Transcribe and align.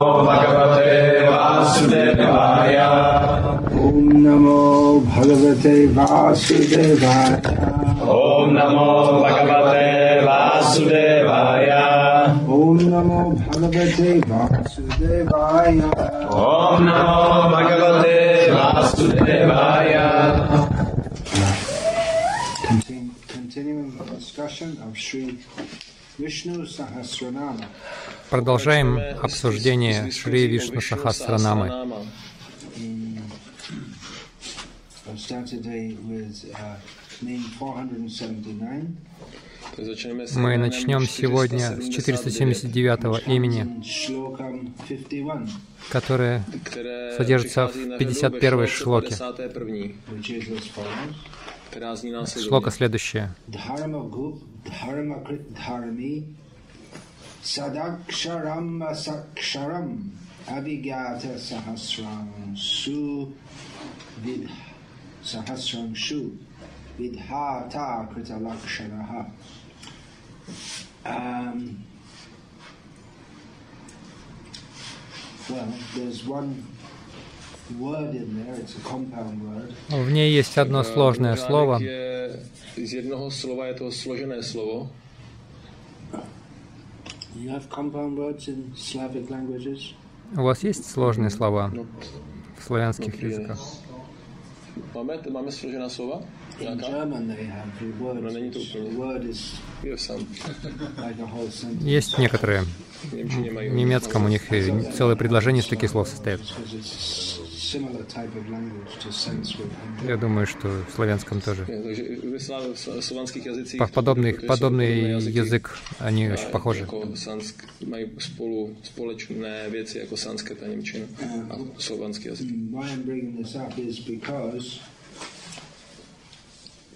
भगवते 0.00 1.26
वासुदेवाय 1.26 2.76
ॐ 3.82 4.00
नमो 4.24 4.58
भगवते 5.06 5.72
वासुदेवाय 5.96 7.32
ॐ 8.16 8.50
नमो 8.56 8.90
भगवते 9.22 9.86
वासुदेवाय 10.26 11.70
ॐ 12.56 12.82
नमो 12.90 13.22
भगवते 13.40 14.12
वासुदेवाय 14.32 15.80
ॐ 16.44 16.84
नमो 16.88 17.48
भगवते 17.56 18.20
वासुदेवाय 18.52 19.94
Continuing 23.32 23.96
the 23.96 24.04
discussion 24.14 24.76
of 24.84 24.98
Sri 24.98 25.38
Продолжаем 28.30 28.98
обсуждение 29.22 30.10
Шри 30.10 30.46
Вишну 30.46 30.80
Сахасранамы. 30.80 31.68
With 35.06 36.44
uh, 36.52 36.76
name 37.22 37.44
479. 37.58 38.96
Мы 40.36 40.56
начнем 40.56 41.06
сегодня 41.06 41.80
с 41.80 41.88
479 41.88 43.26
имени, 43.26 43.62
in 43.62 43.82
Shlokam 43.82 44.72
51, 44.88 45.50
которое 45.90 46.42
содержится 47.16 47.66
в 47.66 47.98
51 47.98 48.66
шлоке. 48.68 49.16
Шлока 52.48 52.70
следующее. 52.70 53.34
Um, 71.04 71.84
well, 75.48 75.72
there's 75.94 76.24
one 76.24 76.66
В 79.90 80.10
ней 80.10 80.32
есть 80.32 80.56
одно 80.58 80.82
сложное 80.84 81.36
слово. 81.36 81.80
Have 87.36 87.68
compound 87.68 88.16
words 88.16 88.48
in 88.48 88.72
Slavic 88.76 89.28
languages? 89.28 89.92
У 90.36 90.42
вас 90.42 90.62
есть 90.64 90.90
сложные 90.90 91.30
слова 91.30 91.70
в 92.58 92.62
славянских 92.64 93.22
языках? 93.22 93.58
Máme, 94.94 95.18
máme 95.30 95.52
složená 95.52 95.88
slova? 95.88 96.22
In 96.60 96.62
Nějaká? 96.64 96.88
German 96.88 97.28
they 97.28 97.44
have 97.46 97.68
the 97.80 97.92
words. 98.00 98.20
No, 98.22 98.30
není 98.30 98.50
to 98.50 98.58
The 98.58 98.78
úplně. 98.78 98.96
word 98.96 99.24
is 99.30 99.54
Je 99.82 99.98
sám. 99.98 100.26
like 100.98 101.20
a 101.22 101.26
whole 101.26 101.50
sentence. 101.50 101.84
Есть 101.84 102.18
некоторые. 102.18 102.64
В 103.12 103.74
немецком 103.74 104.24
у 104.24 104.28
них 104.28 104.42
целое 104.94 105.16
предложение 105.16 105.62
из 105.62 105.68
таких 105.68 105.90
слов 105.90 106.08
состоит. 106.08 106.40
Я 110.08 110.16
думаю, 110.16 110.46
что 110.46 110.68
в 110.68 110.90
славянском 110.94 111.40
тоже. 111.40 111.64
По- 113.78 113.88
Подобный, 113.88 114.32
jsou 114.32 114.46
подобный 114.46 115.18
язык, 115.32 115.78
они 115.98 116.28
очень 116.28 116.50
похожи. 116.50 116.86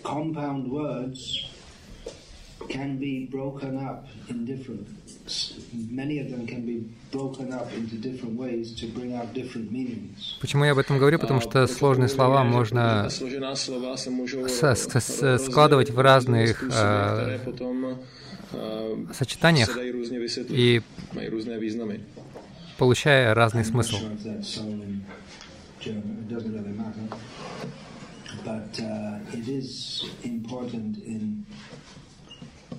Compound 0.02 0.68
words 0.70 1.44
can 2.68 2.98
be 2.98 3.26
broken 3.30 3.76
up 3.76 4.06
in 4.28 4.44
different. 4.46 4.86
Почему 10.40 10.64
я 10.64 10.72
об 10.72 10.78
этом 10.78 10.98
говорю? 10.98 11.18
Потому 11.18 11.40
что 11.40 11.66
сложные 11.66 12.08
слова 12.08 12.44
можно 12.44 13.08
eh, 13.08 13.10
складывать 15.38 15.90
в 15.90 15.98
разных 15.98 16.62
э, 16.62 17.38
eh, 18.52 19.06
сочетаниях 19.12 19.76
и 20.48 20.82
получая 22.78 23.34
разный 23.34 23.64
смысл. 23.64 23.96
But 28.44 28.78
uh, 28.80 29.18
it 29.34 29.48
is 29.48 30.04
important 30.22 30.96
in 31.04 31.44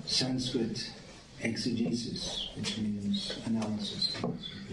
Sanskrit 0.06 0.90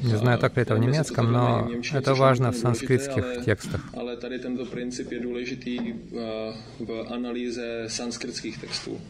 Не 0.03 0.17
знаю, 0.17 0.39
так 0.39 0.55
ли 0.55 0.63
это 0.63 0.75
в 0.75 0.79
немецком, 0.79 1.31
но 1.31 1.69
это 1.93 2.13
важно 2.13 2.51
в 2.51 2.55
санскритских 2.55 3.45
текстах. 3.45 3.81
Ale 3.93 4.17
tady 4.17 4.39
tento 4.39 4.65
princip 4.65 5.11
je 5.11 5.19
důležitý 5.19 5.79
eh, 5.79 5.93
v 6.79 7.05
analýze 7.13 7.83
sanskritských 7.87 8.57
textů. 8.57 9.01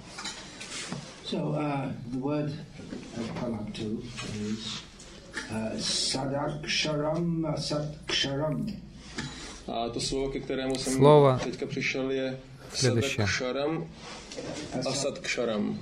So 1.30 1.50
uh, 1.50 1.92
the 2.12 2.18
word 2.18 2.52
I've 3.18 3.40
come 3.40 3.60
up 3.60 3.74
to 3.74 3.84
is 4.50 4.82
uh, 5.52 5.80
sadaksharam 5.80 7.46
asatksharam. 7.46 8.68
A 9.68 9.90
to 9.90 10.00
slovo, 10.00 10.30
ke 10.30 10.40
kterému 10.40 10.76
jsem 10.76 10.94
Slovo 10.94 11.40
teďka 11.44 11.66
přišel, 11.66 12.12
je 12.12 12.38
следующее. 12.74 13.28
Sadaksharam 14.72 15.76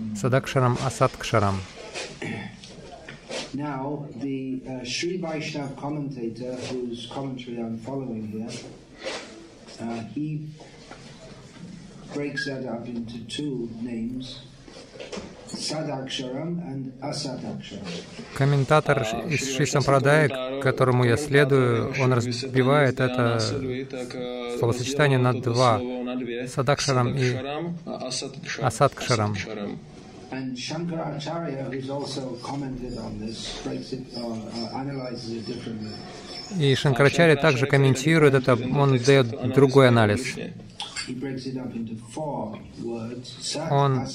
Now, 3.53 4.07
the 4.16 4.62
uh, 4.69 4.84
Sri 4.84 5.19
Vaishnav 5.19 5.78
commentator, 5.78 6.56
whose 6.56 7.07
commentary 7.07 7.57
I'm 7.57 7.78
following 7.79 8.28
here, 8.28 8.50
uh, 9.81 10.03
he 10.13 10.47
breaks 12.13 12.46
that 12.46 12.66
up 12.66 12.88
into 12.88 13.19
two 13.25 13.69
names. 13.81 14.41
Комментатор 18.35 19.06
из 19.30 19.56
Шри 19.56 19.66
которому 20.62 21.06
я 21.06 21.18
следую, 21.18 21.94
он 22.02 22.13
разбивает 22.13 23.00
это 23.00 23.40
словосочетание 24.59 25.19
на 25.19 25.34
два. 25.34 25.80
Садакшарам 26.47 27.16
и 27.16 27.38
Асадкшарам. 28.62 29.35
And 30.30 30.58
Uh. 36.50 36.63
И 36.63 36.75
Шанкарачарья 36.75 37.35
также 37.35 37.66
комментирует 37.66 38.34
это, 38.34 38.53
он 38.53 38.97
дает 38.97 39.53
другой 39.53 39.88
анализ. 39.90 40.35
Он. 43.72 44.08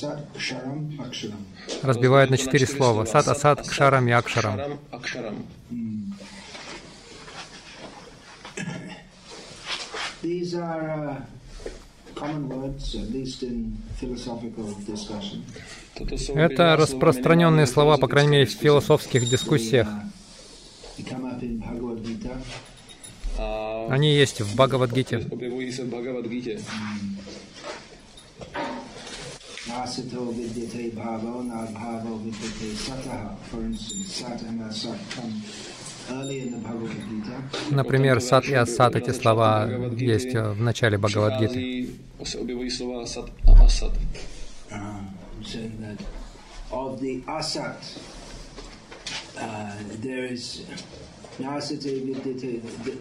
Разбивает 1.82 2.31
на 2.31 2.37
четыре 2.37 2.66
слова. 2.66 3.04
Сад, 3.06 3.28
Асад, 3.28 3.66
Кшарам 3.66 4.09
и 4.09 4.12
Акшарам. 4.12 4.78
Акшарам. 4.91 5.47
These 10.22 10.54
are 10.54 10.88
uh, 10.88 11.16
common 12.14 12.49
words, 12.49 12.94
at 12.94 13.10
least 13.10 13.43
in 13.43 13.76
philosophical 13.99 14.64
discussion. 14.87 15.43
Toto 15.94 16.19
jsou 16.19 16.37
Это 16.37 16.76
распространенные 16.76 17.66
слова, 17.66 17.97
по 17.97 18.09
крайней 18.09 18.31
мере, 18.31 18.47
в 18.47 18.53
философских 18.53 19.28
дискуссиях. 19.28 19.88
Они 23.88 24.14
есть 24.14 24.40
в 24.40 24.54
Бхагавадгите. 24.54 25.28
Nasato 29.69 30.32
vidyate 30.32 30.90
bhavo, 30.90 31.43
vidyate 32.25 32.69
sataha. 32.76 33.37
For 33.49 33.60
instance. 33.62 34.22
Например, 37.70 38.20
сад 38.20 38.44
и 38.46 38.55
асад, 38.55 38.96
эти 38.96 39.12
слова 39.12 39.69
есть 39.96 40.34
в 40.34 40.60
начале 40.60 40.98
Бхагавадгиты. 40.98 41.52
Přichází, 41.52 42.00
se 42.25 42.38
objevují 42.38 42.70
slova 42.70 43.06
sat 43.06 43.31
a 43.46 43.64
asat. 43.64 43.93
Uh, 49.37 49.40
uh, 49.40 49.76
there 50.00 50.25
is. 50.25 50.64
The, 51.38 51.44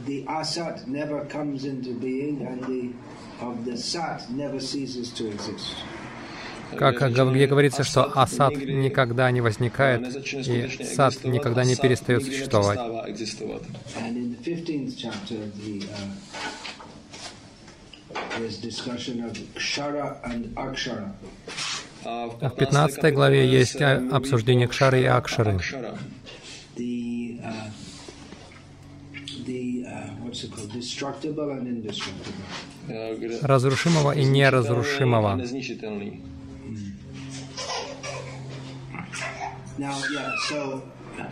the 0.06 0.24
asat 0.24 0.88
never 0.88 1.26
comes 1.26 1.66
into 1.66 1.94
being, 1.94 2.48
and 2.48 2.64
the 2.64 2.94
of 3.46 3.66
the 3.66 3.76
sat 3.78 4.30
never 4.32 4.60
ceases 4.60 5.12
to 5.12 5.28
exist. 5.28 5.76
как 6.78 7.12
где 7.12 7.48
говорится, 7.48 7.84
что 7.84 8.18
асад 8.18 8.56
никогда 8.56 9.30
не 9.32 9.42
возникает, 9.42 10.08
и 10.48 10.84
сад 10.84 11.24
никогда 11.24 11.66
не 11.66 11.76
перестает 11.76 12.24
существовать. 12.24 12.80
nepřestává 12.80 13.08
existovat. 13.08 13.62
And 13.98 14.16
in 14.18 14.36
the 14.36 14.38
15th 14.42 14.96
chapter, 14.98 15.36
the, 15.60 15.84
uh, 15.84 16.20
there's 18.38 18.58
discussion 18.58 19.24
of 19.26 19.34
kshara 19.56 20.18
and 20.24 20.54
akshara. 20.56 21.12
A 22.06 22.30
А 22.42 22.50
в 22.50 22.56
15 22.56 23.14
главе 23.14 23.48
есть 23.48 23.82
а, 23.82 24.02
обсуждение 24.12 24.68
кшары 24.68 25.02
и 25.02 25.06
акшары. 25.06 25.60
The, 26.76 27.40
uh, 27.44 27.70
the 29.46 29.86
uh, 29.88 29.92
what's 30.22 30.44
it 30.44 30.52
called? 30.52 30.72
Destructible 30.72 31.52
and 31.52 31.68
indestructible. 31.68 32.44
Eh, 32.90 33.40
Разрушимого 33.44 34.12
и 34.14 34.24
неразрушимого. 34.24 35.38
Now, 39.78 39.98
yeah, 40.14 40.32
so. 40.48 40.84
uh, 41.18 41.24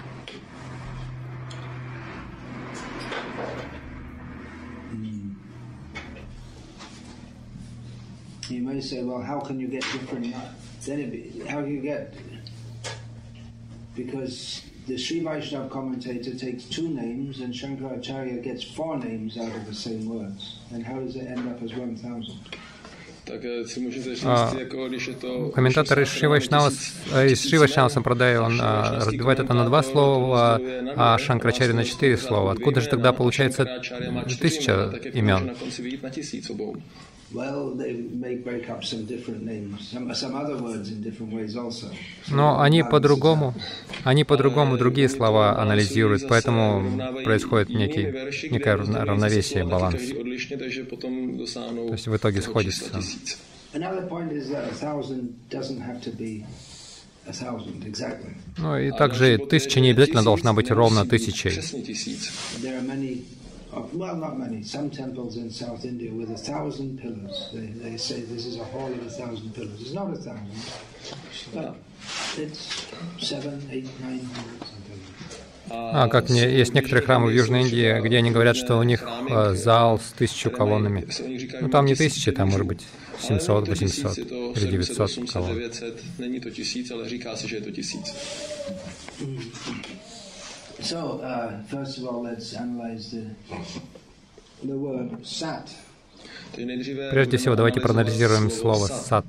hmm. 4.90 5.34
You 8.50 8.62
may 8.64 8.82
say, 8.82 9.04
well, 9.04 9.22
how 9.22 9.40
can 9.40 9.60
you 9.60 9.68
get 9.68 9.82
different? 9.82 10.34
Then 10.86 11.00
it 11.00 11.12
be, 11.12 11.44
how 11.48 11.62
can 11.62 11.72
you 11.72 11.82
get? 11.82 12.16
Because 13.96 14.62
the 14.90 14.98
Sri 14.98 15.20
Vaishnava 15.22 15.70
commentator 15.70 16.34
takes 16.46 16.64
two 16.66 16.90
names 16.90 17.40
and 17.42 17.54
Shankaracharya 17.54 18.44
gets 18.44 18.64
four 18.64 18.98
names 18.98 19.38
out 19.38 19.54
of 19.60 19.64
the 19.68 19.74
same 19.74 20.04
words. 20.10 20.58
And 20.74 20.84
how 20.84 21.00
does 21.00 21.16
it 21.16 21.28
end 21.28 21.48
up 21.52 21.62
as 21.64 21.72
1,000? 21.74 22.40
Tak 23.24 23.46
eh, 23.46 23.68
si 23.68 23.80
můžete 23.80 24.16
říct, 24.16 24.26
А, 24.26 24.56
jako 24.60 24.88
když 24.88 25.08
je 25.08 25.14
to... 25.14 25.52
Комментатор 25.56 26.00
из 26.00 26.10
из 27.26 27.50
Шивайшнава 27.50 27.90
Сампрадая, 27.90 28.42
он 28.42 28.62
а, 28.62 28.96
разбивает 28.96 29.40
это 29.40 29.54
на 29.54 29.66
два 29.66 29.84
слова, 29.84 30.60
а 30.96 31.18
Шанкрачари 31.18 31.74
на 31.74 31.84
четыре 31.84 32.18
слова. 32.18 32.52
Откуда 32.52 32.82
же 32.82 32.90
тогда 32.90 33.14
получается 33.14 33.66
тысяча 34.42 34.92
имен? 35.14 35.56
На 37.34 37.52
konci 37.52 37.70
vyjít 37.70 37.70
na 37.70 37.70
tisíc 37.70 37.70
obou. 37.70 37.70
Well, 37.70 37.78
they 37.78 37.94
may 37.94 38.36
break 38.44 38.70
up 38.70 38.84
some 38.84 39.06
different 39.06 39.44
names, 39.46 39.92
some, 39.92 40.16
some 40.16 40.36
other 40.36 40.58
words 40.58 40.90
in 40.90 41.02
different 41.04 41.34
ways 41.34 41.56
also. 41.56 41.88
So 42.26 42.36
Но 42.36 42.60
они 42.60 42.84
по-другому, 42.84 43.54
они 44.04 44.24
по-другому 44.24 44.78
другие 44.78 45.10
слова 45.10 45.62
анализируют, 45.62 46.28
поэтому 46.28 47.24
происходит 47.24 47.70
некий, 47.70 48.50
некое 48.50 48.78
равновесие, 48.78 49.64
баланс. 49.64 50.02
То 50.02 51.94
есть 51.94 52.08
в 52.08 52.16
итоге 52.16 52.42
сходится. 52.42 53.00
Ну 58.58 58.78
и 58.78 58.92
также 58.92 59.38
тысяча 59.38 59.80
не 59.80 59.92
обязательно 59.92 60.24
должна 60.24 60.54
быть 60.54 60.72
ровно 60.72 61.06
тысячей. 61.06 61.52
Uh, 63.72 63.84
well, 63.94 64.16
not 64.16 64.40
many, 64.40 64.64
some 64.64 64.90
temples 64.90 65.38
in 65.38 65.52
South 65.52 65.86
India 65.86 66.12
with 66.12 66.32
a 66.32 66.38
thousand 66.38 67.00
pillars. 67.00 67.50
They, 67.54 67.68
they 67.68 67.98
say 67.98 68.22
this 68.22 68.48
is 68.48 68.58
a 68.58 68.64
hall 68.64 68.92
of 68.92 69.06
a 69.06 69.10
thousand 69.10 69.54
pillars. 69.54 69.80
It's 69.80 69.94
not 69.94 70.12
a 70.12 70.16
thousand, 70.16 70.52
but 71.54 71.76
it's 72.36 72.88
seven, 73.20 73.62
eight, 73.72 73.88
nine 74.02 74.26
hundred, 74.26 74.60
something. 74.60 75.00
А, 75.72 76.08
как 76.08 76.30
мне, 76.30 76.50
есть 76.52 76.74
некоторые 76.74 77.06
храмы 77.06 77.28
в 77.28 77.30
Южной 77.30 77.62
Индии, 77.62 78.02
где 78.02 78.18
они 78.18 78.32
говорят, 78.32 78.56
что 78.56 78.78
у 78.78 78.84
них 78.84 79.04
э, 79.30 79.54
зал 79.54 80.00
с 80.00 80.14
тысячу 80.18 80.50
колоннами. 80.50 81.08
Ну 81.62 81.70
там 81.70 81.86
не 81.86 81.94
тысячи, 81.94 82.32
там 82.32 82.50
может 82.50 82.66
быть 82.66 82.82
700, 83.20 83.68
800 83.68 84.18
или 84.18 84.72
900 84.72 85.32
колонн. 85.32 85.62
So, 90.82 91.20
uh, 91.22 91.62
first 91.64 91.98
of 91.98 92.06
all, 92.06 92.22
let's 92.24 92.54
analyze 92.54 93.12
the, 93.12 93.26
the 94.64 94.78
word 94.78 95.26
sat. 95.26 95.70
Прежде 96.54 97.38
всего, 97.38 97.56
давайте 97.56 97.80
проанализируем 97.80 98.50
слово. 98.50 98.88
«сад». 98.88 99.26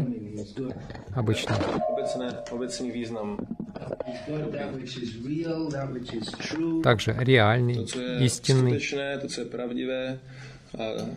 обычно. 1.14 1.56
obecné, 2.04 2.34
obecný 2.50 2.90
význam. 2.90 3.38
Good, 4.26 4.52
that 4.52 4.72
which 4.72 4.96
is 4.96 5.16
real, 5.24 5.68
that 5.70 5.92
which 5.92 6.12
is 6.14 6.30
true. 6.38 6.82
Также 6.82 7.14
реальный, 7.18 7.84
истинный, 8.20 8.76
uh, 8.76 9.20
uh, 10.74 11.14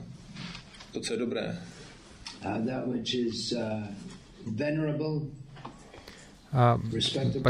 а, 6.51 6.79
je 6.93 7.41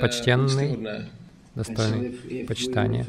почтенный, 0.00 1.08
достойный 1.54 2.44
почитания. 2.46 3.04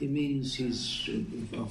Uh, 0.00 1.68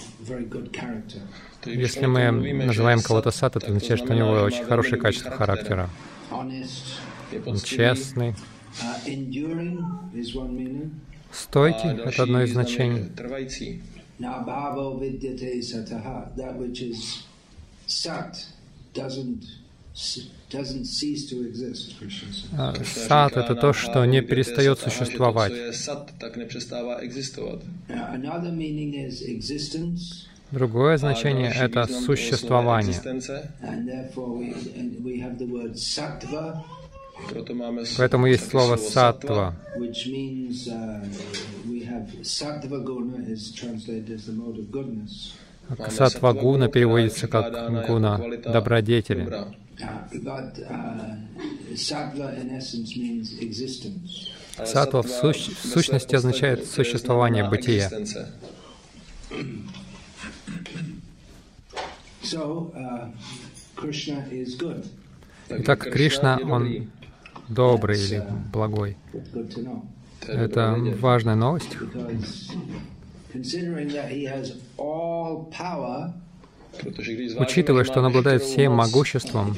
Если 1.65 2.05
мы 2.05 2.31
называем 2.65 3.01
кого-то 3.01 3.31
сад, 3.31 3.55
это 3.55 3.67
означает, 3.67 4.01
что 4.01 4.13
у 4.13 4.15
него 4.15 4.31
очень 4.31 4.65
хорошее 4.65 4.99
качество 5.01 5.31
характера. 5.31 5.89
Он 6.31 6.53
честный, 7.59 8.35
uh, 8.81 8.95
стойкий, 11.31 11.89
это 11.89 12.23
одно 12.23 12.41
из 12.43 12.51
значений. 12.51 13.09
А, 22.57 22.73
říká 22.83 23.29
это 23.35 23.55
то, 23.55 23.73
что 23.73 24.05
не 24.05 24.21
перестает 24.21 24.79
существовать. 24.79 25.51
Другое 30.51 30.97
значение— 30.97 31.53
это 31.59 31.87
существование. 31.87 32.95
Поэтому 37.97 38.27
есть 38.27 38.49
слово 38.49 38.77
«саттва». 38.77 39.55
uh, 45.69 45.89
Сатва 45.89 46.33
гуна 46.33 46.69
переводится 46.69 47.27
как 47.27 47.87
гуна 47.87 48.21
добродетели. 48.45 49.27
Dobra. 49.79 50.07
Uh, 50.11 50.19
but 50.23 50.59
uh, 50.59 51.75
sattva 51.75 52.33
in 52.41 52.49
essence 52.49 52.95
means 52.97 53.33
existence. 53.39 54.31
Ale 54.57 54.67
Sattva 54.67 55.01
в 55.01 55.07
сущ- 55.07 55.53
в 55.53 55.67
сущности 55.67 56.15
означает 56.15 56.65
существование, 56.65 57.43
znamená 57.43 57.49
бытие. 57.51 57.83
existence. 57.83 58.17
So 62.23 62.71
uh, 62.75 63.09
Krishna 63.75 64.25
is 64.31 64.55
good. 64.57 64.83
Takže 65.47 65.63
Итак, 65.63 65.79
Кришна, 65.93 66.39
он 66.43 66.89
добрый 67.47 67.97
или 68.03 68.23
благой. 68.51 68.97
Это 70.27 70.75
важная 70.99 71.35
новость, 71.35 71.77
Because 71.79 72.51
considering 73.31 73.89
that 73.93 74.09
he 74.09 74.25
has 74.25 74.53
all 74.77 75.45
power, 75.51 76.11
Protože 76.11 76.11
když 76.11 76.15
zvážíme, 76.15 76.26
Учитывая, 77.39 77.83
что 77.83 77.99
он 77.99 78.05
обладает 78.05 78.43
всем 78.43 78.73
могуществом, 78.73 79.55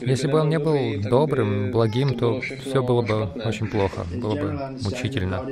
если 0.00 0.26
бы 0.26 0.38
он 0.40 0.48
не 0.48 0.58
был 0.58 1.00
добрым, 1.02 1.70
благим, 1.70 2.14
то 2.14 2.40
все 2.40 2.82
было 2.82 3.02
бы 3.02 3.24
очень 3.44 3.68
плохо, 3.68 4.06
было 4.14 4.34
бы 4.34 4.52
мучительно. 4.82 5.46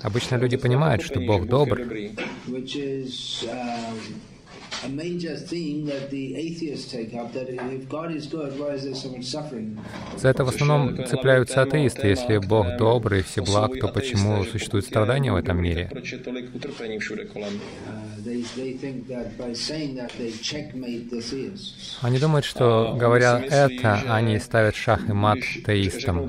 Обычно 0.00 0.36
люди 0.36 0.56
понимают, 0.56 1.02
что 1.02 1.20
Бог 1.20 1.46
добр, 1.46 1.80
um, 4.82 4.90
a 4.90 4.94
major 5.04 5.36
theme 5.36 5.86
that 5.86 6.10
the 6.10 6.36
atheists 6.36 6.90
take 6.90 7.14
up. 7.14 7.32
That 7.32 7.48
if 7.48 7.88
God 7.88 8.10
is 8.12 8.26
good, 8.26 8.58
why 8.58 8.74
is 8.74 8.84
there 8.84 8.94
so 8.94 9.10
much 9.10 9.24
suffering? 9.24 9.78
За 10.16 10.28
это 10.28 10.44
в 10.44 10.48
основном 10.48 11.06
цепляются 11.06 11.62
атеисты. 11.62 12.08
Если 12.08 12.38
Бог 12.38 12.66
добрый 12.78 13.20
и 13.20 13.22
всеблаг, 13.22 13.78
то 13.80 13.88
почему 13.88 14.44
существуют 14.44 14.86
страдания 14.86 15.32
в 15.32 15.36
этом 15.36 15.62
мире? 15.62 15.88
Proč 15.92 16.12
je 16.12 16.18
tolik 16.18 16.54
utrpení 16.54 16.98
všude 16.98 17.24
kolem? 17.24 17.54
Uh, 17.54 18.24
they, 18.24 18.42
they 18.56 18.72
think 18.78 19.08
that 19.08 19.36
by 19.38 19.54
saying 19.54 19.96
that 19.96 20.10
they 20.18 20.32
checkmate 20.32 21.10
the 21.10 21.20
theists. 21.20 21.98
Они 22.02 22.18
думают, 22.18 22.44
что, 22.44 22.96
говоря 22.98 23.40
это, 23.40 24.02
они 24.08 24.38
ставят 24.38 24.74
шах 24.74 25.08
и 25.08 25.12
мат 25.12 25.38
теистам. 25.66 26.28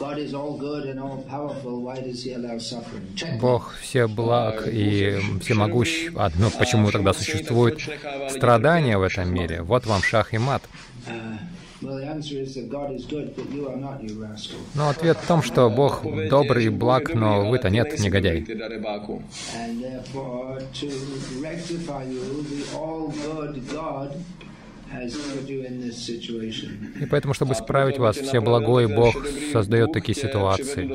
Tento 0.00 0.08
výrok, 0.08 0.08
tak 0.08 0.08
dali 0.08 0.08
teistům 0.08 0.08
šachmat. 0.08 0.10
God 0.10 0.18
is 0.18 0.34
all 0.34 0.52
good 0.52 0.86
and 0.86 0.98
all 1.00 1.16
powerful. 1.28 1.82
Why 1.82 2.00
does 2.00 2.24
He 2.24 2.34
allow 2.34 2.58
suffering? 2.58 3.14
Checkmate. 3.14 3.40
Бог 3.40 3.74
все 3.80 4.06
благ 4.06 4.66
и 4.66 5.18
всемогущ, 5.40 6.10
а 6.16 6.30
ну, 6.38 6.50
почему 6.58 6.90
тогда 6.90 7.12
существуют 7.12 7.80
страдания 8.30 8.98
в 8.98 9.02
этом 9.02 9.32
мире? 9.34 9.62
Вот 9.62 9.86
вам 9.86 10.02
шах 10.02 10.34
и 10.34 10.38
мат. 10.38 10.62
Uh, 11.06 11.38
well, 11.82 11.96
the 11.96 12.06
answer 12.06 12.38
is 12.38 12.54
that 12.54 12.68
God 12.68 12.92
is 12.92 13.06
good, 13.06 13.34
but 13.34 13.50
you 13.50 13.68
are 13.68 13.76
not, 13.76 14.02
you 14.02 14.20
rascal. 14.20 14.58
Но 14.74 14.88
ответ 14.90 15.16
в 15.16 15.26
том, 15.26 15.42
что 15.42 15.70
Бог 15.70 16.02
добрый 16.28 16.66
и 16.66 16.68
благ, 16.68 17.14
но 17.14 17.48
вы-то 17.48 17.70
нет, 17.70 17.98
негодяй. 17.98 18.46
И 27.00 27.06
поэтому, 27.06 27.32
чтобы 27.32 27.54
исправить 27.54 27.98
вас, 27.98 28.16
все 28.16 28.40
благой 28.40 28.88
Бог 28.88 29.14
создает 29.52 29.92
такие 29.92 30.16
ситуации. 30.16 30.90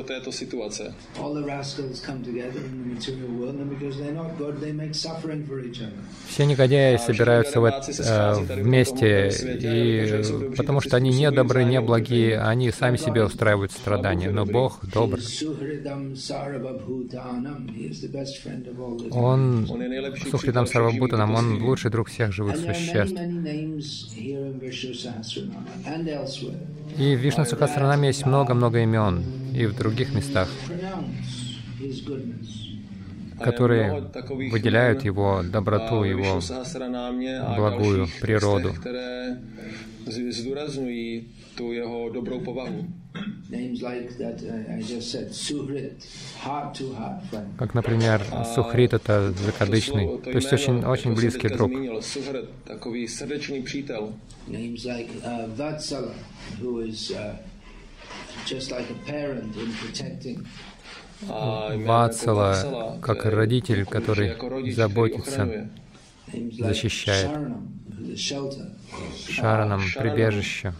Все 6.28 6.46
негодяи 6.46 6.96
собираются 6.98 7.60
в 7.60 7.64
э, 7.64 8.62
вместе, 8.62 9.30
и 9.30 10.22
потому 10.56 10.80
что 10.80 10.96
они 10.96 11.10
не 11.10 11.30
добры, 11.30 11.64
не 11.64 11.80
благие, 11.80 12.38
они 12.38 12.70
сами 12.70 12.96
себе 12.96 13.24
устраивают 13.24 13.72
страдания. 13.72 14.30
Но 14.30 14.44
Бог 14.44 14.80
добр. 14.92 15.18
Он, 19.10 19.66
Сухридам 20.30 20.66
Сарвабутанам, 20.66 21.34
он 21.34 21.62
лучший 21.62 21.90
друг 21.90 22.08
всех 22.08 22.32
живых 22.32 22.56
существ. 22.56 23.16
И 26.98 27.16
в 27.16 27.20
Вишну 27.20 27.44
Сахасранаме 27.44 28.08
есть 28.08 28.26
много-много 28.26 28.82
имен, 28.82 29.24
и 29.54 29.66
в 29.66 29.76
других 29.76 30.14
местах, 30.14 30.48
которые 33.40 34.10
выделяют 34.50 35.04
его 35.04 35.42
доброту, 35.42 36.04
его 36.04 36.40
благую 37.56 38.08
природу. 38.20 38.74
Uh. 46.42 47.48
Как, 47.58 47.74
например, 47.74 48.22
Сухрит— 48.54 48.92
это 48.94 49.32
закадычный, 49.32 50.18
то 50.18 50.30
есть 50.30 50.52
очень, 50.52 50.84
очень 50.84 51.14
teďka 51.14 51.48
друг. 51.48 51.72
Uh, 61.28 61.74
uh, 61.74 61.84
Вацала, 61.86 62.98
как 63.00 63.24
родитель, 63.24 63.86
который 63.86 64.36
заботится, 64.72 65.70
Защищает. 66.32 67.26
Шараном, 67.28 67.78
Šaranam, 69.28 69.80
прибежище. 69.96 70.72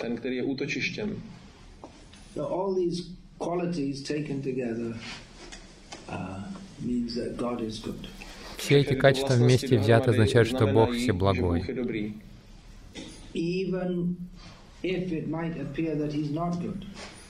So 2.36 2.44
all 2.44 2.74
these 2.74 2.98
qualities 3.38 4.02
taken 4.02 4.42
together 4.42 4.94
uh, 6.10 6.40
means 6.82 7.14
that 7.14 7.38
God 7.38 7.62
is 7.62 7.78
good. 7.78 8.08
Все 8.58 8.80
эти 8.80 8.94
качества 8.94 9.34
вместе 9.34 9.78
взяты 9.78 10.10
означают, 10.10 10.48
что 10.48 10.66
Бог 10.66 10.92
всеблагой. 10.92 11.64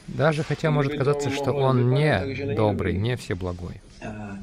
Даже 0.09 0.43
хотя 0.43 0.71
может 0.73 0.99
казаться, 0.99 1.31
что 1.31 1.53
Он 1.53 1.95
не 1.95 2.55
добрый, 2.57 2.97
не 2.97 3.17
всеблагой. 3.17 3.81
Uh, 4.03 4.37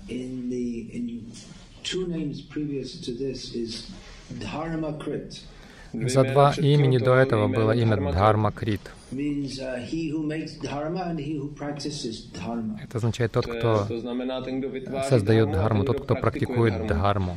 За 5.94 6.24
два 6.24 6.54
имени 6.58 6.98
до 6.98 7.16
этого 7.16 7.48
было 7.50 7.72
имя 7.74 7.98
Dharma 7.98 8.12
Дхарма 8.14 8.52
Крит. 8.52 8.82
means 9.13 9.59
uh, 9.59 9.77
he 9.81 10.11
who 10.11 10.23
makes 10.27 10.53
dharma 10.61 11.01
and 11.11 11.19
he 11.21 11.37
who 11.39 11.49
practices 11.55 12.21
dharma. 12.33 12.77
Это 12.83 12.99
означает 12.99 13.33
тот, 13.33 13.45
To, 13.47 13.53
je, 13.53 13.59
кто 13.59 13.85
to 13.89 14.01
znamená 14.01 14.41
ten, 14.41 14.61
kdo 14.61 14.69
vytváří 14.71 15.09
создает 15.09 15.49
dharmu 15.49 15.55
a 15.55 15.63
дхарму, 15.63 15.85
ten, 15.85 15.87
тот, 15.87 15.97
kdo 15.97 16.05
кто 16.05 16.15
praktikuje 16.15 16.71
практикует 16.71 16.87
dharmu. 16.87 17.37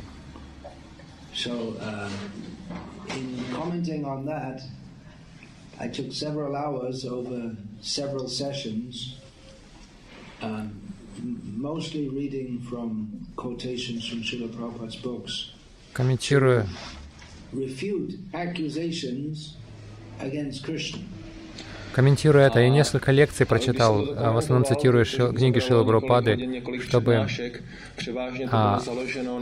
So, 1.34 1.76
uh, 1.80 2.10
in 3.16 3.44
commenting 3.56 4.04
on 4.04 4.24
that, 4.26 4.60
I 5.80 5.88
took 5.88 6.12
several 6.12 6.54
hours 6.54 7.04
over 7.04 7.56
several 7.80 8.28
sessions, 8.28 9.16
um, 10.42 10.70
m- 11.18 11.40
mostly 11.56 12.08
reading 12.08 12.60
from 12.68 13.08
quotations 13.36 14.06
from 14.08 14.22
Srila 14.22 14.48
Prabhupada's 14.48 14.96
books, 14.96 15.52
Комментируя, 15.94 16.66
refute 17.52 18.18
accusations 18.34 19.56
against 20.20 20.62
Krishna. 20.64 21.00
Комментируя 21.93 22.47
это, 22.47 22.59
я 22.59 22.69
несколько 22.69 23.11
лекций 23.11 23.45
прочитал, 23.45 24.05
а, 24.15 24.31
в 24.31 24.37
основном 24.37 24.65
цитируя 24.65 25.05
книги 25.05 25.59
Шилы 25.59 25.83
několik 26.35 26.83
чтобы 26.83 27.27
а, 28.51 28.81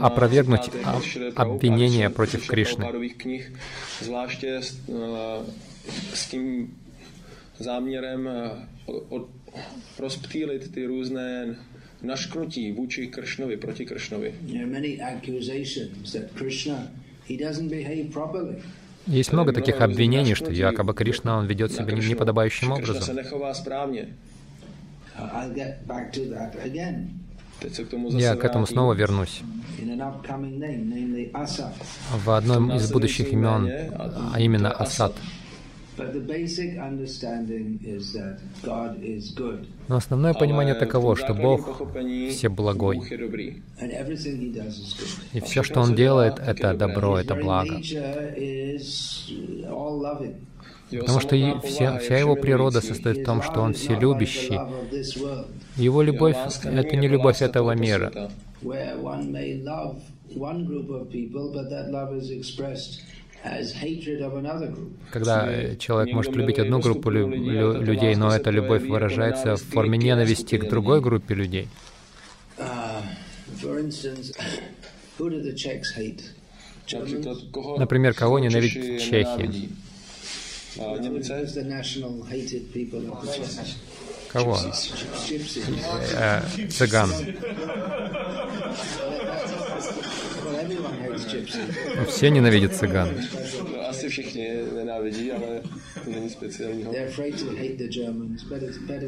опровергнуть 0.00 0.70
а, 0.84 1.00
обвинения 1.36 2.10
против 2.10 2.46
Кришны. 2.46 2.86
Eh, 4.88 5.42
záměrem 7.58 8.28
eh, 8.28 8.50
od, 9.08 9.28
rozptýlit 9.98 10.72
ty 10.72 10.86
různé 10.86 11.56
našknutí 12.02 12.72
vůči 12.72 13.06
Kršnovi, 13.06 13.56
proti 13.56 13.86
Kršnovi. 13.86 14.34
Есть 19.06 19.32
много 19.32 19.52
таких 19.52 19.80
обвинений, 19.80 20.34
что 20.34 20.50
якобы 20.50 20.94
Кришна, 20.94 21.38
он 21.38 21.46
ведет 21.46 21.72
себя 21.72 21.92
неподобающим 21.92 22.72
образом. 22.72 23.18
Я 28.10 28.36
к 28.36 28.44
этому 28.44 28.66
снова 28.66 28.92
вернусь. 28.92 29.42
В 32.24 32.30
одном 32.30 32.72
из 32.72 32.92
будущих 32.92 33.32
имен, 33.32 33.70
а 34.32 34.40
именно 34.40 34.70
Асад. 34.72 35.14
Но 39.88 39.96
основное 39.96 40.34
понимание 40.34 40.74
v 40.74 41.16
что 41.16 41.34
Бог 41.34 41.82
всеблагой. 42.30 42.96
Bůh 42.96 43.10
je 43.10 43.18
dobrý. 43.18 43.62
and 43.80 43.90
everything 43.92 44.40
He 44.40 44.52
does 44.52 44.78
is 44.78 44.94
good. 44.94 45.08
И 45.32 45.40
все, 45.40 45.62
что 45.62 45.80
Он 45.80 45.94
делает, 45.94 46.38
это 46.38 46.74
добро, 46.74 47.18
это 47.18 47.34
благо. 47.34 47.80
Потому 50.90 51.20
что 51.20 51.36
и 51.36 51.54
вся, 51.64 51.98
вся 51.98 52.18
его 52.18 52.36
природа 52.36 52.80
состоит 52.80 53.18
в 53.18 53.24
том, 53.24 53.42
что 53.42 53.60
Он 53.60 53.72
вселюбящий. 53.72 54.58
Его 55.76 56.02
любовь 56.02 56.36
это 56.64 56.96
не 56.96 57.08
любовь 57.08 57.42
этого 57.42 57.72
мира. 57.72 58.30
Когда 65.12 65.46
э, 65.50 65.76
человек 65.76 66.14
может 66.14 66.34
любить 66.34 66.58
одну 66.58 66.80
группу 66.80 67.10
лю- 67.10 67.28
лю- 67.28 67.80
людей, 67.80 68.14
но 68.16 68.34
эта 68.34 68.50
любовь 68.50 68.82
выражается 68.82 69.56
в 69.56 69.62
форме 69.62 69.98
ненависти 69.98 70.56
к 70.58 70.68
другой 70.68 71.00
группе 71.00 71.34
людей. 71.34 71.68
Uh, 72.58 73.02
Например, 77.78 78.14
кого 78.14 78.38
ненавидят 78.38 79.00
Чехи? 79.00 79.42
nenávidí? 79.42 79.68
A 86.18 86.42
Все 92.08 92.30
ненавидят 92.30 92.74
цыган. 92.74 93.08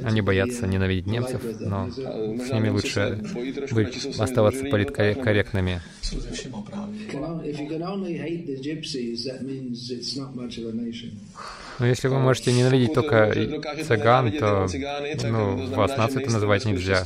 Они 0.05 0.21
боятся 0.21 0.65
uh, 0.65 0.69
ненавидеть 0.69 1.07
немцев, 1.07 1.43
но 1.61 1.91
с 1.91 2.51
ними 2.51 2.69
лучше 2.69 3.21
nimi 3.71 4.21
оставаться 4.21 4.65
политкорректными. 4.65 5.81
Но 11.79 11.87
если 11.87 12.09
вы 12.09 12.19
можете 12.19 12.53
ненавидеть 12.53 12.95
только 12.95 13.33
цыган, 13.87 14.33
то 14.33 14.67
ну, 15.25 15.67
вас 15.75 15.97
нацией 15.97 16.23
это 16.23 16.33
называть 16.33 16.65
нельзя. 16.65 17.05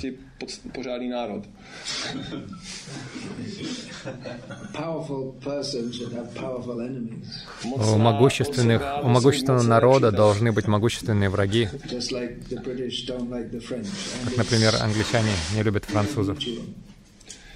У 7.74 7.98
могущественных, 7.98 8.82
у 9.04 9.08
могущественного 9.08 9.62
народа 9.62 10.10
должны 10.10 10.52
быть 10.52 10.66
могущественные 10.66 11.28
враги. 11.28 11.68
just 11.88 12.10
like 12.12 12.48
the 12.48 12.60
British 12.62 13.06
don't 13.06 13.28
like 13.30 13.50
the 13.50 13.60
French. 13.60 13.86
And 13.86 14.28
Как, 14.28 14.36
например, 14.38 14.74
англичане 14.80 15.32
не 15.54 15.62
любят 15.62 15.84
французов. 15.84 16.38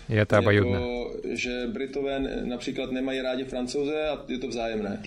И 0.08 0.14
это 0.14 0.38
обоюдно. 0.38 0.76
Jako, 0.76 1.12
že 1.34 1.66
Britové 1.72 2.16
n- 2.16 2.48
například 2.48 2.92
nemají 2.92 3.20
rádi 3.20 3.44
francouze 3.44 4.08
a 4.08 4.18
je 4.28 4.38
to 4.38 4.48
vzájemné. 4.48 5.02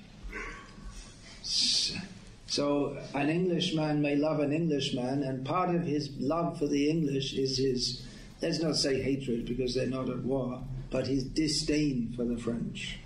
So 2.51 2.97
an 3.13 3.29
Englishman 3.29 4.01
may 4.01 4.15
love 4.19 4.39
an 4.43 4.51
Englishman, 4.51 5.23
and 5.23 5.47
part 5.47 5.69
of 5.69 5.83
his 5.85 6.09
love 6.19 6.57
for 6.57 6.67
the 6.67 6.89
English 6.89 7.33
is 7.33 7.57
his, 7.59 8.01
let's 8.41 8.61
not 8.61 8.75
say 8.75 9.01
hatred 9.01 9.45
because 9.45 9.73
they're 9.75 9.89
not 9.89 10.09
at 10.09 10.23
war, 10.23 10.61
but 10.91 11.07
his 11.07 11.23
disdain 11.23 12.13
for 12.15 12.25
the 12.25 12.37
French. 12.37 12.99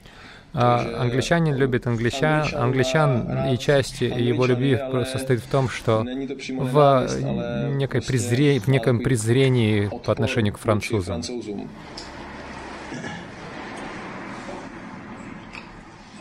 А 0.55 1.01
англичанин 1.01 1.55
любит 1.55 1.87
англичан, 1.87 2.45
англичан, 2.53 3.47
и 3.51 3.57
часть 3.57 4.01
его 4.01 4.45
любви 4.45 4.77
состоит 5.11 5.39
в 5.41 5.47
том, 5.47 5.67
что 5.67 6.03
в 6.03 7.07
некой 7.75 8.01
презре- 8.01 8.59
в 8.59 8.67
неком 8.67 8.99
презрении 9.01 9.89
по 10.05 10.11
отношению 10.11 10.53
к 10.53 10.59
французам. 10.59 11.23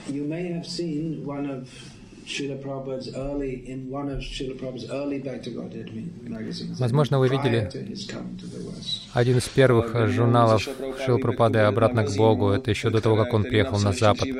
You 0.08 0.26
may 0.26 0.48
have 0.52 0.66
seen 0.66 1.24
one 1.24 1.46
of 1.48 1.68
Srila 2.32 2.56
Prabhupada's 2.62 3.14
early, 3.14 3.68
in 3.68 3.90
one 3.90 4.08
of 4.08 4.20
Srila 4.20 4.54
Prabhupada's 4.58 4.90
early 4.90 5.18
Back 5.18 5.42
to 5.42 5.50
Godhead 5.50 5.88
magazines. 6.22 6.78
Возможно, 6.78 7.18
вы 7.18 7.28
видели. 7.28 7.68
Один 9.12 9.36
из 9.36 9.48
первых 9.48 9.94
э, 9.94 10.06
журналов 10.08 10.62
Шилпрапады 11.04 11.58
«Обратно 11.58 12.04
к 12.04 12.16
Богу»— 12.16 12.50
это 12.50 12.70
еще 12.70 12.90
до 12.90 13.00
того, 13.00 13.16
как 13.16 13.34
он 13.34 13.44
приехал 13.44 13.78
на 13.78 13.92
Запад. 13.92 14.26
Eh. 14.26 14.32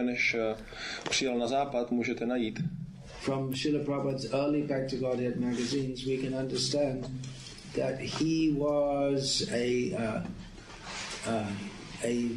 From 3.24 3.52
Srila 3.52 3.84
Prabhupada's 3.84 4.32
early 4.32 4.62
Back 4.62 4.88
to 4.88 4.96
Godhead 4.96 5.38
magazines, 5.38 6.04
we 6.04 6.16
can 6.16 6.34
understand 6.34 7.06
that 7.76 8.00
he 8.00 8.52
was 8.52 9.48
a, 9.52 9.94
uh, 9.94 11.30
uh, 11.30 11.46
a 12.02 12.30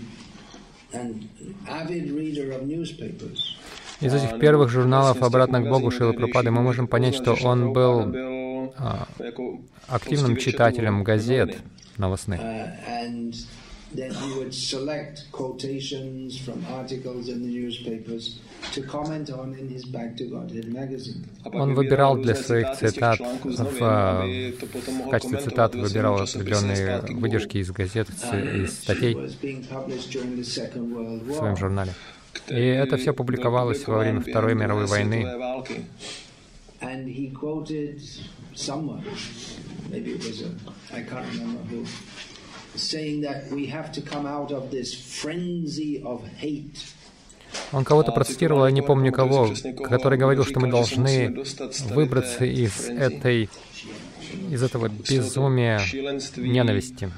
an 0.93 1.29
avid 1.67 2.11
reader 2.11 2.51
of 2.51 2.67
newspapers. 2.67 3.57
Из 4.01 4.13
этих 4.13 4.39
первых 4.39 4.69
журналов 4.69 5.21
«Обратно 5.23 5.61
к 5.61 5.69
Богу» 5.69 5.89
Шилы 5.89 6.13
Пропады 6.13 6.51
мы 6.51 6.61
можем 6.61 6.87
понять, 6.87 7.15
что 7.15 7.33
он 7.43 7.71
был 7.71 8.71
а, 8.77 9.07
активным 9.87 10.35
читателем 10.35 11.03
газет 11.03 11.57
новостных. 11.97 12.41
Uh, 12.41 13.33
Он 21.53 21.73
выбирал 21.73 22.17
для 22.17 22.35
своих 22.35 22.75
цитат, 22.77 23.19
в, 23.19 23.79
в 23.79 25.09
качестве 25.09 25.39
цитат 25.39 25.75
выбирал 25.75 26.15
определенные 26.15 26.99
выдержки 27.11 27.59
из 27.59 27.71
газет, 27.71 28.09
Uh, 28.09 28.63
из 28.63 28.73
статей 28.73 29.15
в 29.15 29.31
своем 31.33 31.55
журнале. 31.55 31.93
И 32.47 32.59
это 32.59 32.97
все 32.97 33.13
публиковалось 33.13 33.87
во 33.87 33.99
время 33.99 34.21
Второй 34.21 34.55
мировой 34.55 34.85
войны. 34.85 35.25
Он 47.71 47.83
кого-то 47.83 48.11
процитировал, 48.11 48.65
я 48.65 48.71
не 48.71 48.81
помню 48.81 49.11
кого, 49.11 49.53
который 49.83 50.17
говорил, 50.17 50.45
что 50.45 50.59
мы 50.59 50.69
должны 50.69 51.43
выбраться 51.91 52.45
из 52.45 52.89
этой, 52.89 53.49
из 54.49 54.61
этого 54.61 54.89
безумия 54.89 55.79
ненависти. 56.35 57.11